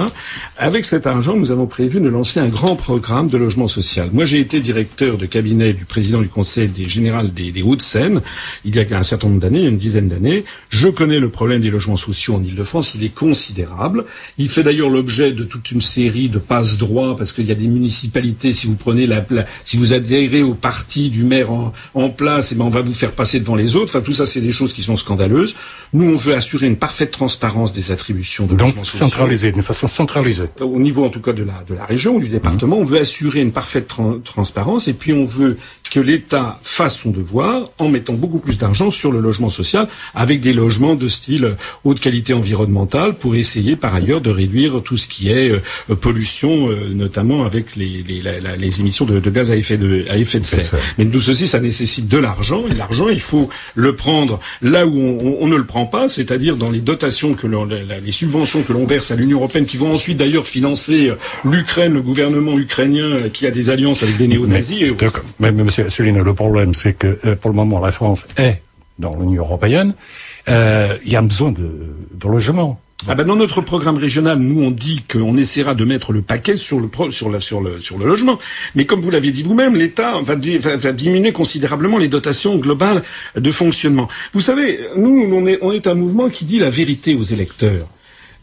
Avec 0.58 0.86
cet 0.86 1.08
argent, 1.08 1.36
nous 1.36 1.52
avons 1.52 1.68
prévu 1.68 2.00
de 2.00 2.10
lancer 2.10 2.40
un 2.40 2.48
grand 2.48 2.76
programme 2.76 3.30
de 3.30 3.38
logement 3.38 3.68
social. 3.68 4.10
Moi, 4.14 4.26
j'ai 4.26 4.40
été 4.40 4.60
directeur 4.60 5.18
de 5.18 5.26
cabinet 5.26 5.74
du 5.74 5.86
président 5.86 6.22
du 6.22 6.30
Conseil 6.30 6.68
des 6.68 6.90
général 6.90 7.34
des, 7.34 7.52
des 7.52 7.62
Hauts-de-Seine 7.62 8.22
il 8.66 8.76
y 8.76 8.80
a 8.80 8.86
certain 9.10 9.28
nombre 9.28 9.42
d'années, 9.42 9.66
une 9.66 9.78
dizaine 9.78 10.08
d'années. 10.08 10.46
Je 10.70 10.88
connais 10.88 11.20
le 11.20 11.30
problème 11.30 11.62
des 11.62 11.70
logements 11.70 11.98
sociaux 11.98 12.36
en 12.36 12.44
Ile-de-France, 12.44 12.94
il 12.96 13.04
est 13.04 13.14
considérable. 13.14 14.06
Il 14.38 14.50
fait 14.50 14.64
d'ailleurs 14.64 14.90
l'objet 14.90 15.32
de 15.32 15.44
toute 15.44 15.72
une 15.72 15.82
série 15.82 16.30
de 16.30 16.40
passe-droits, 16.40 17.16
parce 17.18 17.34
qu'il 17.34 17.46
y 17.46 17.52
a 17.52 17.56
des 17.56 17.68
municipalités, 17.68 18.54
si 18.54 18.68
vous 18.68 18.76
prenez 18.76 19.08
la, 19.08 19.26
si 19.66 19.78
vous 19.78 19.94
adhérez 19.94 20.44
au 20.44 20.54
parti 20.54 21.10
du 21.10 21.24
maire 21.24 21.52
en, 21.52 22.10
place, 22.10 22.52
et 22.52 22.56
eh 22.56 22.58
ben 22.58 22.66
on 22.66 22.70
va 22.70 22.82
vous 22.82 22.94
faire 22.94 23.12
passer 23.12 23.40
devant 23.40 23.56
les 23.56 23.76
autres. 23.76 23.96
Enfin, 23.96 24.02
tout 24.02 24.14
ça, 24.14 24.26
c'est 24.26 24.42
des 24.42 24.52
choses 24.52 24.74
qui 24.74 24.82
sont 24.82 24.96
scandaleuses. 24.96 25.56
Nous, 25.94 26.12
on 26.12 26.16
veut 26.16 26.36
assurer 26.36 26.68
une 26.68 26.78
parfaite 26.78 27.12
transparence 27.12 27.74
des 27.74 27.92
attributions 27.92 28.46
de 28.46 28.56
Donc, 28.56 28.76
centralisée, 28.84 29.52
d'une 29.52 29.64
façon 29.64 29.88
centralisée. 29.88 30.46
Au 30.62 30.80
niveau, 30.80 31.06
en 31.06 31.10
tout 31.10 31.22
cas, 31.22 31.34
de 31.34 31.44
la, 31.44 31.64
de 31.68 31.74
la 31.74 31.86
région 31.86 32.16
ou 32.16 32.20
du 32.20 32.30
département, 32.30 32.78
mmh. 32.78 32.82
on 32.82 32.86
veut 32.86 33.00
assurer 33.00 33.40
une 33.42 33.52
parfaite 33.52 33.88
transparence, 34.24 34.88
et 34.88 34.94
puis 34.94 35.14
on 35.14 35.24
veut 35.26 35.58
que 35.90 36.00
l'État 36.00 36.60
fasse 36.62 36.98
son 36.98 37.10
devoir 37.10 37.72
en 37.80 37.90
mettant 37.90 38.14
beaucoup 38.14 38.40
plus 38.40 38.58
d'argent 38.58 38.92
sur 38.92 39.12
le 39.12 39.20
logement 39.20 39.50
social, 39.50 39.88
avec 40.14 40.42
des 40.42 40.54
logements 40.54 40.96
de 40.96 41.08
style 41.08 41.56
haute 41.84 42.00
qualité 42.00 42.34
environnementale, 42.34 43.16
pour 43.16 43.36
essayer 43.36 43.76
par 43.76 43.96
ailleurs 43.96 44.22
de 44.22 44.30
réduire 44.30 44.84
tout 44.84 44.98
ce 44.98 45.08
qui 45.08 45.30
est 45.30 45.50
euh, 45.50 45.96
pollution, 45.96 46.70
euh, 46.70 46.94
notamment 46.94 47.46
avec 47.46 47.76
les, 47.76 48.04
les, 48.04 48.22
les 48.58 48.80
émissions 48.80 49.06
de, 49.06 49.20
de, 49.20 49.30
gaz 49.30 49.52
à 49.52 49.56
effet 49.56 49.78
de, 49.78 50.06
à 50.10 50.18
effet 50.18 50.40
de 50.40 50.46
serre. 50.46 50.80
Mais 50.98 51.08
tout 51.08 51.22
ceci, 51.22 51.48
ça 51.48 51.60
nécessite 51.60 52.08
de 52.08 52.18
l'argent, 52.18 52.64
et 52.70 52.76
l'argent, 52.76 53.10
il 53.10 53.20
faut 53.20 53.50
le 53.76 53.96
prendre 53.96 54.40
là 54.62 54.86
où 54.86 54.98
on, 55.00 55.38
on, 55.42 55.48
ne 55.48 55.56
le 55.56 55.66
prend 55.66 55.79
pas, 55.86 56.08
c'est-à-dire 56.08 56.56
dans 56.58 56.72
les 56.72 56.82
dotations 56.82 57.34
que 57.34 57.48
l'on, 57.48 57.66
les 57.66 58.12
subventions 58.12 58.64
que 58.64 58.74
l'on 58.74 58.86
verse 58.86 59.12
à 59.12 59.16
l'Union 59.16 59.38
européenne, 59.38 59.66
qui 59.66 59.78
vont 59.78 59.92
ensuite 59.92 60.18
d'ailleurs 60.18 60.46
financer 60.48 61.10
euh, 61.10 61.16
l'Ukraine, 61.44 61.94
le 61.94 62.02
gouvernement 62.02 62.58
ukrainien 62.58 63.30
qui 63.34 63.46
a 63.48 63.52
des 63.52 63.70
alliances 63.70 64.04
avec 64.04 64.18
des 64.18 64.28
néo-nazis. 64.28 64.94
Mais, 65.40 65.52
mais 65.52 65.64
monsieur 65.64 65.90
Céline, 65.90 66.22
le 66.22 66.34
problème, 66.34 66.74
c'est 66.74 66.94
que 66.94 67.36
pour 67.36 67.52
le 67.52 67.56
moment, 67.56 67.80
la 67.80 67.92
France 67.92 68.28
est 68.38 68.62
dans 69.00 69.16
l'Union 69.16 69.44
européenne, 69.44 69.94
euh, 70.50 70.88
il 71.06 71.12
y 71.12 71.16
a 71.16 71.22
besoin 71.22 71.52
de, 71.52 71.70
de 72.14 72.28
logement. 72.28 72.80
Ah 73.08 73.16
ben 73.16 73.24
dans 73.24 73.38
notre 73.38 73.62
programme 73.62 73.98
régional, 73.98 74.40
nous 74.40 74.62
on 74.62 74.72
dit 74.72 75.04
qu'on 75.10 75.38
essaiera 75.38 75.74
de 75.74 75.86
mettre 75.86 76.12
le 76.12 76.22
paquet 76.22 76.58
sur 76.58 76.82
le 76.82 78.06
logement. 78.06 78.40
Mais 78.76 78.86
comme 78.86 79.00
vous 79.00 79.10
l'avez 79.10 79.32
dit 79.32 79.42
vous-même, 79.42 79.76
l'État 79.76 80.20
va, 80.22 80.36
diminuer 80.36 81.32
considérablement 81.32 81.98
les 81.98 82.10
dotations 82.10 82.58
globales 82.58 83.04
de 83.36 83.52
fonctionnement. 83.52 84.10
Vous 84.34 84.42
savez, 84.42 84.82
nous 84.98 85.30
on 85.32 85.48
est 85.48 85.60
on 85.62 85.90
un 85.90 85.96
mouvement 85.96 86.30
qui 86.30 86.44
dit 86.44 86.60
la 86.60 86.70
vérité 86.70 87.16
aux 87.16 87.24
électeurs. 87.24 87.88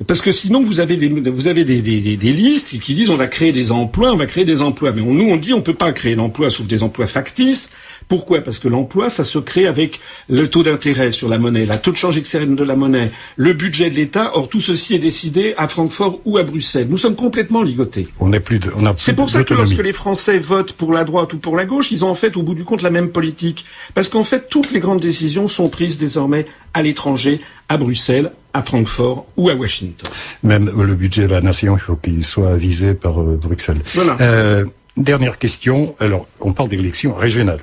Parce 0.07 0.21
que 0.21 0.31
sinon, 0.31 0.63
vous 0.63 0.81
avez 0.81 0.97
des, 0.97 2.17
listes 2.19 2.79
qui 2.81 2.95
disent 2.95 3.09
on 3.09 3.17
va 3.17 3.29
créer 3.29 3.53
des 3.53 3.73
emplois, 3.73 4.13
on 4.13 4.17
va 4.17 4.27
créer 4.27 4.45
des 4.45 4.61
emplois. 4.61 4.93
Mais 4.93 5.01
nous, 5.01 5.31
on 5.31 5.37
dit 5.37 5.55
on 5.55 5.63
peut 5.63 5.75
pas 5.75 5.93
créer 5.93 6.17
d'emplois 6.17 6.51
sauf 6.51 6.67
des 6.67 6.83
emplois 6.83 7.07
factices. 7.07 7.71
Pourquoi? 8.09 8.41
Parce 8.41 8.61
que 8.61 8.69
l'emploi, 8.69 9.11
ça 9.11 9.25
se 9.25 9.39
crée 9.39 9.67
avec 9.67 10.01
le 10.29 10.49
taux 10.49 10.63
d'intérêt 10.63 11.11
sur 11.11 11.29
la 11.29 11.39
monnaie, 11.39 11.65
la 11.67 11.77
taux 11.77 11.91
de 11.91 11.97
change 11.97 12.17
externe 12.17 12.55
de 12.55 12.65
la 12.65 12.77
monnaie, 12.77 13.11
le 13.37 13.53
budget 13.53 13.91
de 13.91 13.97
l'État. 13.97 14.33
Or, 14.35 14.49
tout 14.49 14.61
ceci 14.61 14.95
est 14.95 15.01
décidé 15.01 15.55
à 15.57 15.67
Francfort 15.67 16.21
ou 16.25 16.39
à 16.39 16.45
Bruxelles. 16.45 16.87
Nous 16.89 16.99
sommes 16.99 17.17
complètement 17.17 17.63
ligotés. 17.63 18.09
On 18.21 18.29
n'est 18.29 18.41
plus 18.41 18.61
de, 18.61 18.71
C'est 18.97 19.15
pour 19.15 19.29
ça 19.29 19.43
que 19.43 19.55
lorsque 19.55 19.83
les 19.83 19.93
Français 19.93 20.39
votent 20.39 20.73
pour 20.73 20.93
la 20.93 21.05
droite 21.05 21.33
ou 21.33 21.39
pour 21.39 21.57
la 21.57 21.65
gauche, 21.65 21.91
ils 21.91 22.05
ont 22.05 22.09
en 22.09 22.15
fait, 22.15 22.37
au 22.37 22.43
bout 22.43 22.55
du 22.55 22.65
compte, 22.65 22.83
la 22.83 22.91
même 22.91 23.11
politique. 23.11 23.65
Parce 23.95 24.09
qu'en 24.09 24.25
fait, 24.25 24.49
toutes 24.49 24.73
les 24.73 24.81
grandes 24.81 25.01
décisions 25.01 25.49
sont 25.49 25.69
prises 25.69 25.99
désormais 25.99 26.47
à 26.75 26.83
l'étranger, 26.83 27.41
à 27.69 27.77
Bruxelles, 27.77 28.31
à 28.55 28.63
Francfort 28.63 29.27
ou 29.37 29.49
à 29.51 29.55
Washington. 29.55 30.11
Même 30.43 30.71
le 30.81 30.95
budget 30.95 31.23
de 31.23 31.29
la 31.29 31.41
nation, 31.41 31.77
il 31.77 31.81
faut 31.81 31.97
qu'il 31.97 32.25
soit 32.25 32.57
visé 32.57 32.95
par 32.95 33.21
euh, 33.21 33.39
Bruxelles. 33.41 33.81
Voilà. 33.95 34.17
Euh, 34.21 34.65
dernière 34.97 35.39
question. 35.39 35.95
Alors, 35.99 36.27
on 36.41 36.53
parle 36.53 36.69
d'élections 36.69 37.15
régionales. 37.15 37.61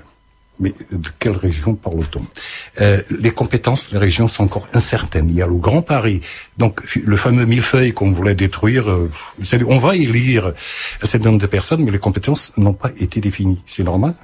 Mais 0.60 0.74
de 0.92 1.10
quelle 1.20 1.36
région 1.36 1.74
parle-t-on? 1.74 2.22
Euh, 2.82 3.02
Les 3.20 3.32
compétences 3.32 3.92
des 3.92 3.98
régions 3.98 4.28
sont 4.28 4.44
encore 4.44 4.68
incertaines. 4.74 5.30
Il 5.30 5.36
y 5.36 5.42
a 5.42 5.48
le 5.48 5.56
Grand 5.56 5.82
Paris, 5.82 6.22
donc 6.58 6.82
le 6.96 7.18
fameux 7.18 7.46
millefeuille 7.46 7.92
qu'on 7.94 8.12
voulait 8.12 8.36
détruire. 8.36 8.90
Euh, 8.90 9.10
on 9.68 9.78
va 9.80 9.96
élire 9.96 10.54
un 11.02 11.06
certain 11.08 11.30
nombre 11.30 11.42
de 11.42 11.48
personnes, 11.48 11.84
mais 11.84 11.92
les 11.92 12.00
compétences 12.00 12.54
n'ont 12.58 12.74
pas 12.74 12.92
été 13.00 13.20
définies. 13.20 13.62
C'est 13.66 13.84
normal? 13.84 14.16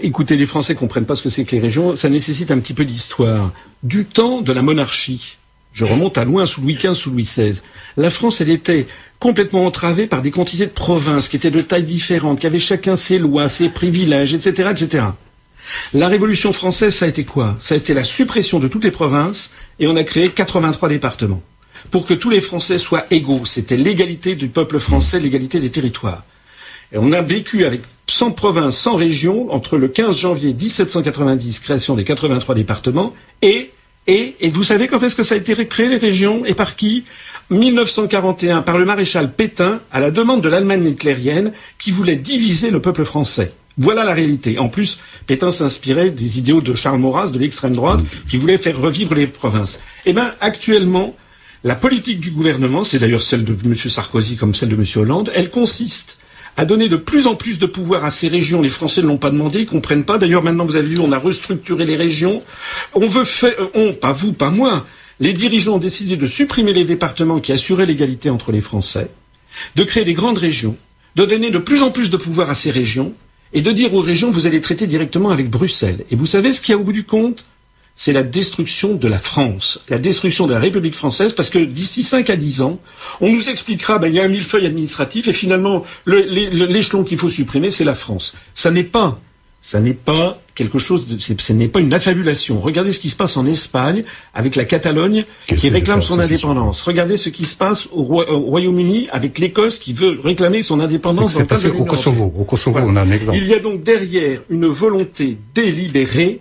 Écoutez, 0.00 0.36
les 0.36 0.46
Français 0.46 0.74
comprennent 0.74 1.04
pas 1.04 1.14
ce 1.16 1.22
que 1.22 1.28
c'est 1.28 1.44
que 1.44 1.54
les 1.54 1.60
régions. 1.60 1.96
Ça 1.96 2.08
nécessite 2.08 2.50
un 2.50 2.58
petit 2.60 2.74
peu 2.74 2.84
d'histoire. 2.84 3.52
Du 3.82 4.04
temps 4.04 4.40
de 4.40 4.52
la 4.52 4.62
monarchie, 4.62 5.36
je 5.72 5.84
remonte 5.84 6.16
à 6.16 6.24
loin, 6.24 6.46
sous 6.46 6.60
Louis 6.60 6.74
XV, 6.74 6.94
sous 6.94 7.10
Louis 7.10 7.24
XVI. 7.24 7.60
La 7.96 8.10
France, 8.10 8.40
elle 8.40 8.50
était 8.50 8.86
complètement 9.18 9.66
entravée 9.66 10.06
par 10.06 10.22
des 10.22 10.30
quantités 10.30 10.66
de 10.66 10.70
provinces 10.72 11.28
qui 11.28 11.36
étaient 11.36 11.50
de 11.50 11.60
tailles 11.60 11.84
différentes, 11.84 12.40
qui 12.40 12.46
avaient 12.46 12.58
chacun 12.58 12.96
ses 12.96 13.18
lois, 13.18 13.48
ses 13.48 13.68
privilèges, 13.68 14.34
etc., 14.34 14.70
etc. 14.72 15.04
La 15.94 16.08
Révolution 16.08 16.52
française, 16.52 16.94
ça 16.94 17.04
a 17.04 17.08
été 17.08 17.24
quoi? 17.24 17.56
Ça 17.58 17.74
a 17.74 17.78
été 17.78 17.94
la 17.94 18.04
suppression 18.04 18.58
de 18.58 18.68
toutes 18.68 18.84
les 18.84 18.90
provinces 18.90 19.50
et 19.78 19.86
on 19.86 19.96
a 19.96 20.04
créé 20.04 20.28
83 20.28 20.88
départements 20.88 21.42
pour 21.90 22.06
que 22.06 22.14
tous 22.14 22.30
les 22.30 22.40
Français 22.40 22.78
soient 22.78 23.06
égaux. 23.10 23.44
C'était 23.44 23.76
l'égalité 23.76 24.34
du 24.34 24.48
peuple 24.48 24.78
français, 24.78 25.20
l'égalité 25.20 25.60
des 25.60 25.70
territoires. 25.70 26.24
Et 26.92 26.98
on 26.98 27.12
a 27.12 27.22
vécu 27.22 27.64
avec 27.64 27.82
100 28.06 28.32
provinces, 28.32 28.76
100 28.78 28.96
régions 28.96 29.52
entre 29.52 29.76
le 29.78 29.88
15 29.88 30.16
janvier 30.18 30.52
1790, 30.52 31.60
création 31.60 31.94
des 31.96 32.04
83 32.04 32.54
départements, 32.54 33.14
et, 33.40 33.70
et, 34.06 34.34
et 34.40 34.48
vous 34.48 34.62
savez 34.62 34.86
quand 34.88 35.02
est-ce 35.02 35.16
que 35.16 35.22
ça 35.22 35.34
a 35.34 35.38
été 35.38 35.66
créé 35.66 35.88
les 35.88 35.96
régions 35.96 36.44
et 36.44 36.54
par 36.54 36.76
qui? 36.76 37.04
1941 37.50 38.62
par 38.62 38.78
le 38.78 38.84
maréchal 38.84 39.32
Pétain 39.32 39.80
à 39.90 40.00
la 40.00 40.10
demande 40.10 40.40
de 40.42 40.48
l'Allemagne 40.48 40.86
hitlérienne 40.86 41.52
qui 41.78 41.90
voulait 41.90 42.16
diviser 42.16 42.70
le 42.70 42.80
peuple 42.80 43.04
français. 43.04 43.52
Voilà 43.78 44.04
la 44.04 44.12
réalité. 44.12 44.58
En 44.58 44.68
plus, 44.68 44.98
Pétain 45.26 45.50
s'inspirait 45.50 46.10
des 46.10 46.38
idéaux 46.38 46.60
de 46.60 46.74
Charles 46.74 47.00
Maurras, 47.00 47.30
de 47.30 47.38
l'extrême 47.38 47.74
droite, 47.74 48.00
qui 48.28 48.36
voulait 48.36 48.58
faire 48.58 48.78
revivre 48.78 49.14
les 49.14 49.26
provinces. 49.26 49.80
Eh 50.04 50.12
bien, 50.12 50.34
actuellement, 50.40 51.16
la 51.64 51.74
politique 51.74 52.20
du 52.20 52.30
gouvernement, 52.30 52.84
c'est 52.84 52.98
d'ailleurs 52.98 53.22
celle 53.22 53.44
de 53.44 53.56
M. 53.64 53.76
Sarkozy 53.76 54.36
comme 54.36 54.54
celle 54.54 54.68
de 54.68 54.74
M. 54.74 54.84
Hollande, 54.96 55.30
elle 55.34 55.48
consiste 55.48 56.18
à 56.56 56.64
donner 56.64 56.88
de 56.88 56.96
plus 56.96 57.26
en 57.26 57.34
plus 57.34 57.58
de 57.58 57.66
pouvoir 57.66 58.04
à 58.04 58.10
ces 58.10 58.28
régions. 58.28 58.60
Les 58.60 58.68
Français 58.68 59.00
ne 59.00 59.06
l'ont 59.06 59.16
pas 59.16 59.30
demandé, 59.30 59.60
ils 59.60 59.66
comprennent 59.66 60.04
pas. 60.04 60.18
D'ailleurs, 60.18 60.42
maintenant, 60.42 60.66
vous 60.66 60.76
avez 60.76 60.88
vu, 60.88 60.98
on 60.98 61.12
a 61.12 61.18
restructuré 61.18 61.86
les 61.86 61.96
régions. 61.96 62.42
On 62.94 63.06
veut 63.06 63.24
faire, 63.24 63.54
euh, 63.58 63.68
on, 63.74 63.92
pas 63.94 64.12
vous, 64.12 64.32
pas 64.32 64.50
moi. 64.50 64.84
Les 65.20 65.32
dirigeants 65.32 65.76
ont 65.76 65.78
décidé 65.78 66.16
de 66.16 66.26
supprimer 66.26 66.72
les 66.72 66.84
départements 66.84 67.40
qui 67.40 67.52
assuraient 67.52 67.86
l'égalité 67.86 68.28
entre 68.28 68.52
les 68.52 68.60
Français, 68.60 69.08
de 69.76 69.84
créer 69.84 70.04
des 70.04 70.14
grandes 70.14 70.38
régions, 70.38 70.76
de 71.16 71.24
donner 71.24 71.50
de 71.50 71.58
plus 71.58 71.82
en 71.82 71.90
plus 71.90 72.10
de 72.10 72.16
pouvoir 72.16 72.50
à 72.50 72.54
ces 72.54 72.70
régions, 72.70 73.14
et 73.52 73.62
de 73.62 73.72
dire 73.72 73.94
aux 73.94 74.00
régions, 74.00 74.30
vous 74.30 74.46
allez 74.46 74.60
traiter 74.60 74.86
directement 74.86 75.30
avec 75.30 75.50
Bruxelles. 75.50 76.04
Et 76.10 76.16
vous 76.16 76.26
savez 76.26 76.52
ce 76.52 76.60
qu'il 76.60 76.72
y 76.72 76.76
a 76.76 76.80
au 76.80 76.84
bout 76.84 76.92
du 76.92 77.04
compte? 77.04 77.46
C'est 77.94 78.14
la 78.14 78.22
destruction 78.22 78.94
de 78.94 79.06
la 79.06 79.18
France, 79.18 79.82
la 79.90 79.98
destruction 79.98 80.46
de 80.46 80.54
la 80.54 80.60
République 80.60 80.94
française, 80.94 81.34
parce 81.34 81.50
que 81.50 81.58
d'ici 81.58 82.02
5 82.02 82.30
à 82.30 82.36
10 82.36 82.62
ans, 82.62 82.80
on 83.20 83.30
nous 83.30 83.50
expliquera, 83.50 83.98
ben, 83.98 84.08
il 84.08 84.14
y 84.14 84.20
a 84.20 84.24
un 84.24 84.28
millefeuille 84.28 84.64
administratif, 84.64 85.28
et 85.28 85.34
finalement, 85.34 85.84
l'échelon 86.06 87.04
qu'il 87.04 87.18
faut 87.18 87.28
supprimer, 87.28 87.70
c'est 87.70 87.84
la 87.84 87.94
France. 87.94 88.34
Ça 88.54 88.70
n'est 88.70 88.82
pas 88.82 89.20
ça 89.62 89.80
n'est 89.80 89.94
pas 89.94 90.40
quelque 90.56 90.78
chose 90.78 91.06
de, 91.06 91.16
ce 91.18 91.52
n'est 91.52 91.68
pas 91.68 91.78
une 91.78 91.94
affabulation. 91.94 92.58
Regardez 92.58 92.92
ce 92.92 92.98
qui 92.98 93.08
se 93.08 93.14
passe 93.14 93.36
en 93.36 93.46
Espagne 93.46 94.02
avec 94.34 94.56
la 94.56 94.64
Catalogne 94.64 95.24
qui 95.46 95.70
réclame 95.70 96.02
son 96.02 96.18
indépendance. 96.18 96.82
Regardez 96.82 97.16
ce 97.16 97.28
qui 97.28 97.44
se 97.44 97.54
passe 97.54 97.88
au, 97.92 98.02
Royaume-Uni 98.02 99.08
avec 99.12 99.38
l'Écosse 99.38 99.78
qui 99.78 99.92
veut 99.92 100.18
réclamer 100.22 100.62
son 100.62 100.80
indépendance. 100.80 101.34
C'est 101.34 101.44
passé 101.44 101.68
au 101.68 101.84
Kosovo. 101.84 102.32
Au 102.36 102.44
Kosovo, 102.44 102.80
on 102.82 102.96
a 102.96 103.02
un 103.02 103.10
exemple. 103.12 103.38
Il 103.38 103.46
y 103.46 103.54
a 103.54 103.60
donc 103.60 103.84
derrière 103.84 104.42
une 104.50 104.66
volonté 104.66 105.38
délibérée 105.54 106.40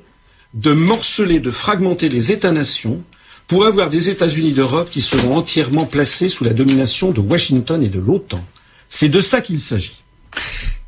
de 0.56 0.74
morceler, 0.74 1.40
de 1.40 1.52
fragmenter 1.52 2.10
les 2.10 2.32
États-nations 2.32 3.04
pour 3.48 3.66
avoir 3.66 3.92
des 3.92 4.10
États-Unis 4.10 4.54
d'Europe 4.54 4.90
qui 4.90 5.02
seront 5.02 5.38
entièrement 5.38 5.86
placés 5.86 6.28
sous 6.28 6.44
la 6.44 6.54
domination 6.54 7.12
de 7.12 7.22
Washington 7.22 7.84
et 7.84 7.90
de 7.90 8.00
l'OTAN. 8.00 8.44
C'est 8.90 9.10
de 9.10 9.20
ça 9.20 9.42
qu'il 9.42 9.60
s'agit. 9.60 10.02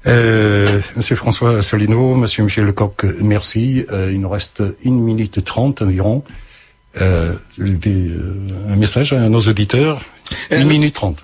Euh, 0.05 0.81
Monsieur 0.95 1.15
François 1.15 1.61
Solino, 1.61 2.15
Monsieur 2.15 2.43
Michel 2.43 2.65
Lecoq, 2.65 3.05
merci. 3.21 3.85
Euh, 3.91 4.11
il 4.11 4.19
nous 4.19 4.29
reste 4.29 4.63
une 4.83 4.99
minute 4.99 5.43
trente 5.43 5.81
environ. 5.81 6.23
Euh, 7.01 7.33
des, 7.57 8.11
un 8.69 8.75
message 8.75 9.13
à 9.13 9.29
nos 9.29 9.39
auditeurs. 9.39 10.03
Une 10.51 10.67
minute 10.67 10.93
trente. 10.93 11.23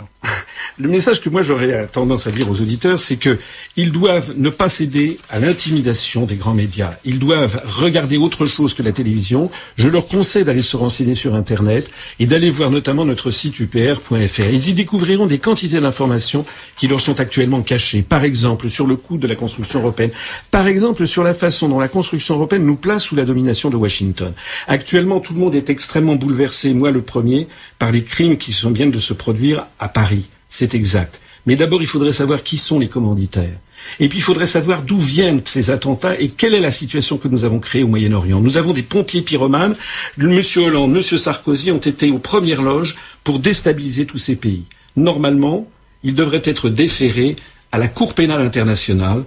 Le 0.77 0.87
message 0.87 1.21
que 1.21 1.29
moi 1.29 1.41
j'aurais 1.41 1.87
tendance 1.87 2.25
à 2.27 2.31
dire 2.31 2.49
aux 2.49 2.61
auditeurs, 2.61 3.01
c'est 3.01 3.17
que 3.17 3.37
ils 3.75 3.91
doivent 3.91 4.33
ne 4.37 4.49
pas 4.49 4.69
céder 4.69 5.19
à 5.29 5.39
l'intimidation 5.39 6.25
des 6.25 6.35
grands 6.35 6.53
médias. 6.53 6.91
Ils 7.03 7.19
doivent 7.19 7.61
regarder 7.65 8.17
autre 8.17 8.45
chose 8.45 8.73
que 8.73 8.81
la 8.83 8.91
télévision. 8.93 9.51
Je 9.75 9.89
leur 9.89 10.07
conseille 10.07 10.45
d'aller 10.45 10.61
se 10.61 10.77
renseigner 10.77 11.15
sur 11.15 11.35
Internet 11.35 11.89
et 12.19 12.25
d'aller 12.27 12.49
voir 12.49 12.69
notamment 12.71 13.03
notre 13.05 13.29
site 13.29 13.59
upr.fr. 13.59 14.39
Ils 14.51 14.69
y 14.69 14.73
découvriront 14.73 15.25
des 15.27 15.39
quantités 15.39 15.79
d'informations 15.81 16.45
qui 16.77 16.87
leur 16.87 17.01
sont 17.01 17.19
actuellement 17.19 17.61
cachées. 17.61 18.01
Par 18.01 18.23
exemple, 18.23 18.69
sur 18.69 18.87
le 18.87 18.95
coût 18.95 19.17
de 19.17 19.27
la 19.27 19.35
construction 19.35 19.79
européenne. 19.79 20.11
Par 20.51 20.67
exemple, 20.67 21.07
sur 21.07 21.23
la 21.23 21.33
façon 21.33 21.67
dont 21.67 21.79
la 21.79 21.87
construction 21.89 22.35
européenne 22.35 22.65
nous 22.65 22.75
place 22.77 23.03
sous 23.03 23.15
la 23.15 23.25
domination 23.25 23.69
de 23.69 23.75
Washington. 23.75 24.33
Actuellement, 24.67 25.19
tout 25.19 25.33
le 25.33 25.39
monde 25.39 25.55
est 25.55 25.69
extrêmement 25.69 26.15
bouleversé, 26.15 26.73
moi 26.73 26.91
le 26.91 27.01
premier, 27.01 27.47
par 27.79 27.91
les 27.91 28.03
crimes 28.03 28.37
qui 28.37 28.51
sont, 28.53 28.71
viennent 28.71 28.91
de 28.91 28.99
se 28.99 29.13
produire 29.13 29.59
à 29.79 29.87
Paris 29.89 30.18
c'est 30.49 30.75
exact. 30.75 31.21
Mais 31.45 31.55
d'abord, 31.55 31.81
il 31.81 31.87
faudrait 31.87 32.13
savoir 32.13 32.43
qui 32.43 32.57
sont 32.57 32.79
les 32.79 32.89
commanditaires. 32.89 33.57
Et 33.99 34.09
puis, 34.09 34.19
il 34.19 34.21
faudrait 34.21 34.45
savoir 34.45 34.81
d'où 34.81 34.97
viennent 34.97 35.41
ces 35.45 35.71
attentats 35.71 36.19
et 36.19 36.27
quelle 36.27 36.53
est 36.53 36.59
la 36.59 36.71
situation 36.71 37.17
que 37.17 37.27
nous 37.27 37.45
avons 37.45 37.59
créée 37.59 37.83
au 37.83 37.87
Moyen-Orient. 37.87 38.41
Nous 38.41 38.57
avons 38.57 38.73
des 38.73 38.81
pompiers 38.81 39.21
pyromanes. 39.21 39.75
M. 40.19 40.41
Hollande, 40.57 40.95
M. 40.95 41.01
Sarkozy 41.01 41.71
ont 41.71 41.77
été 41.77 42.11
aux 42.11 42.19
premières 42.19 42.61
loges 42.61 42.95
pour 43.23 43.39
déstabiliser 43.39 44.05
tous 44.05 44.17
ces 44.17 44.35
pays. 44.35 44.65
Normalement, 44.97 45.67
ils 46.03 46.15
devraient 46.15 46.41
être 46.43 46.69
déférés 46.69 47.35
à 47.71 47.77
la 47.77 47.87
Cour 47.87 48.13
pénale 48.13 48.41
internationale 48.41 49.23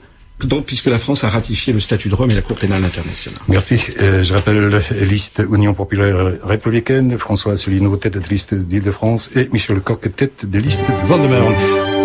donc, 0.46 0.66
puisque 0.66 0.86
la 0.86 0.98
France 0.98 1.24
a 1.24 1.28
ratifié 1.28 1.72
le 1.72 1.80
statut 1.80 2.08
de 2.08 2.14
Rome 2.14 2.30
et 2.30 2.34
la 2.34 2.42
Cour 2.42 2.56
pénale 2.56 2.84
internationale. 2.84 3.40
Merci. 3.48 3.78
Euh, 4.00 4.22
je 4.22 4.34
rappelle 4.34 4.82
liste 5.02 5.42
Union 5.52 5.74
populaire 5.74 6.32
républicaine, 6.42 7.18
François 7.18 7.52
Asselineau, 7.54 7.96
tête 7.96 8.14
de 8.14 8.28
liste 8.28 8.54
d'Île-de-France, 8.54 9.30
et 9.36 9.48
Michel 9.52 9.80
Coq, 9.80 10.08
tête 10.14 10.48
de 10.48 10.58
liste 10.58 10.82
de 10.82 11.06
Val-de-Marne. 11.06 12.01